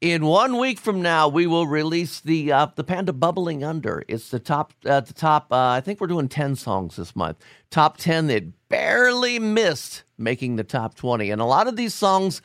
In 0.00 0.26
one 0.26 0.58
week 0.58 0.78
from 0.78 1.02
now, 1.02 1.26
we 1.26 1.48
will 1.48 1.66
release 1.66 2.20
the 2.20 2.52
uh, 2.52 2.68
the 2.76 2.84
Panda 2.84 3.12
Bubbling 3.12 3.64
Under. 3.64 4.04
It's 4.06 4.30
the 4.30 4.38
top 4.38 4.72
uh, 4.86 5.00
the 5.00 5.12
top. 5.12 5.52
Uh, 5.52 5.70
I 5.70 5.80
think 5.80 6.00
we're 6.00 6.06
doing 6.06 6.28
ten 6.28 6.54
songs 6.54 6.94
this 6.94 7.16
month. 7.16 7.38
Top 7.70 7.96
ten 7.96 8.28
that 8.28 8.68
barely 8.68 9.40
missed 9.40 10.04
making 10.16 10.54
the 10.54 10.62
top 10.62 10.94
twenty. 10.94 11.32
And 11.32 11.40
a 11.40 11.44
lot 11.44 11.66
of 11.66 11.74
these 11.74 11.94
songs, 11.94 12.42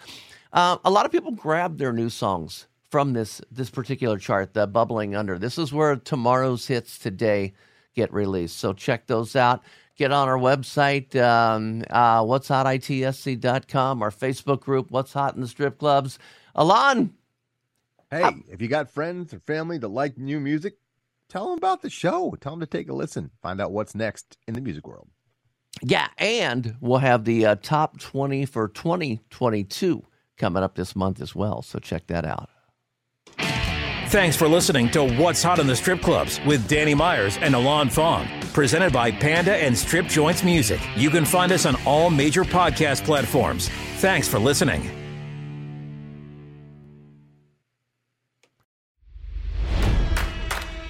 uh, 0.51 0.77
a 0.83 0.89
lot 0.89 1.05
of 1.05 1.11
people 1.11 1.29
grab 1.29 1.77
their 1.77 1.93
new 1.93 2.09
songs 2.09 2.65
from 2.89 3.13
this 3.13 3.39
this 3.51 3.69
particular 3.69 4.17
chart, 4.17 4.55
the 4.55 4.65
Bubbling 4.65 5.15
Under. 5.15 5.37
This 5.37 5.59
is 5.59 5.71
where 5.71 5.95
tomorrow's 5.95 6.65
hits 6.65 6.97
today 6.97 7.53
get 7.93 8.11
released. 8.11 8.57
So 8.57 8.73
check 8.73 9.05
those 9.05 9.35
out. 9.35 9.61
Get 9.95 10.11
on 10.11 10.27
our 10.27 10.39
website, 10.39 11.15
um, 11.21 11.83
uh, 11.91 12.25
what's 12.25 12.47
hot 12.47 12.65
itsc.com, 12.65 14.01
our 14.01 14.09
Facebook 14.09 14.61
group, 14.61 14.89
What's 14.89 15.13
Hot 15.13 15.35
in 15.35 15.41
the 15.41 15.47
Strip 15.47 15.77
Clubs. 15.77 16.17
Alon, 16.55 17.13
Hey, 18.13 18.43
if 18.49 18.61
you 18.61 18.67
got 18.67 18.91
friends 18.91 19.33
or 19.33 19.39
family 19.39 19.77
that 19.79 19.87
like 19.87 20.17
new 20.17 20.39
music, 20.39 20.77
tell 21.29 21.49
them 21.49 21.57
about 21.57 21.81
the 21.81 21.89
show. 21.89 22.35
Tell 22.39 22.53
them 22.53 22.59
to 22.59 22.65
take 22.65 22.89
a 22.89 22.93
listen. 22.93 23.31
Find 23.41 23.59
out 23.59 23.71
what's 23.71 23.95
next 23.95 24.37
in 24.47 24.53
the 24.53 24.61
music 24.61 24.87
world. 24.87 25.07
Yeah, 25.81 26.07
and 26.17 26.75
we'll 26.79 26.99
have 26.99 27.25
the 27.25 27.45
uh, 27.45 27.55
top 27.61 27.99
20 27.99 28.45
for 28.45 28.67
2022 28.67 30.03
coming 30.37 30.63
up 30.63 30.75
this 30.75 30.95
month 30.95 31.21
as 31.21 31.33
well. 31.33 31.61
So 31.61 31.79
check 31.79 32.07
that 32.07 32.25
out. 32.25 32.49
Thanks 34.07 34.35
for 34.35 34.47
listening 34.47 34.91
to 34.91 35.03
What's 35.03 35.41
Hot 35.41 35.57
in 35.57 35.65
the 35.65 35.75
Strip 35.75 36.01
Clubs 36.01 36.39
with 36.45 36.67
Danny 36.67 36.93
Meyers 36.93 37.37
and 37.37 37.55
Alon 37.55 37.89
Fong, 37.89 38.27
presented 38.53 38.93
by 38.93 39.09
Panda 39.09 39.55
and 39.55 39.75
Strip 39.75 40.05
Joints 40.05 40.43
Music. 40.43 40.79
You 40.95 41.09
can 41.09 41.25
find 41.25 41.51
us 41.51 41.65
on 41.65 41.75
all 41.83 42.11
major 42.11 42.43
podcast 42.43 43.03
platforms. 43.05 43.69
Thanks 43.97 44.27
for 44.27 44.37
listening. 44.37 45.02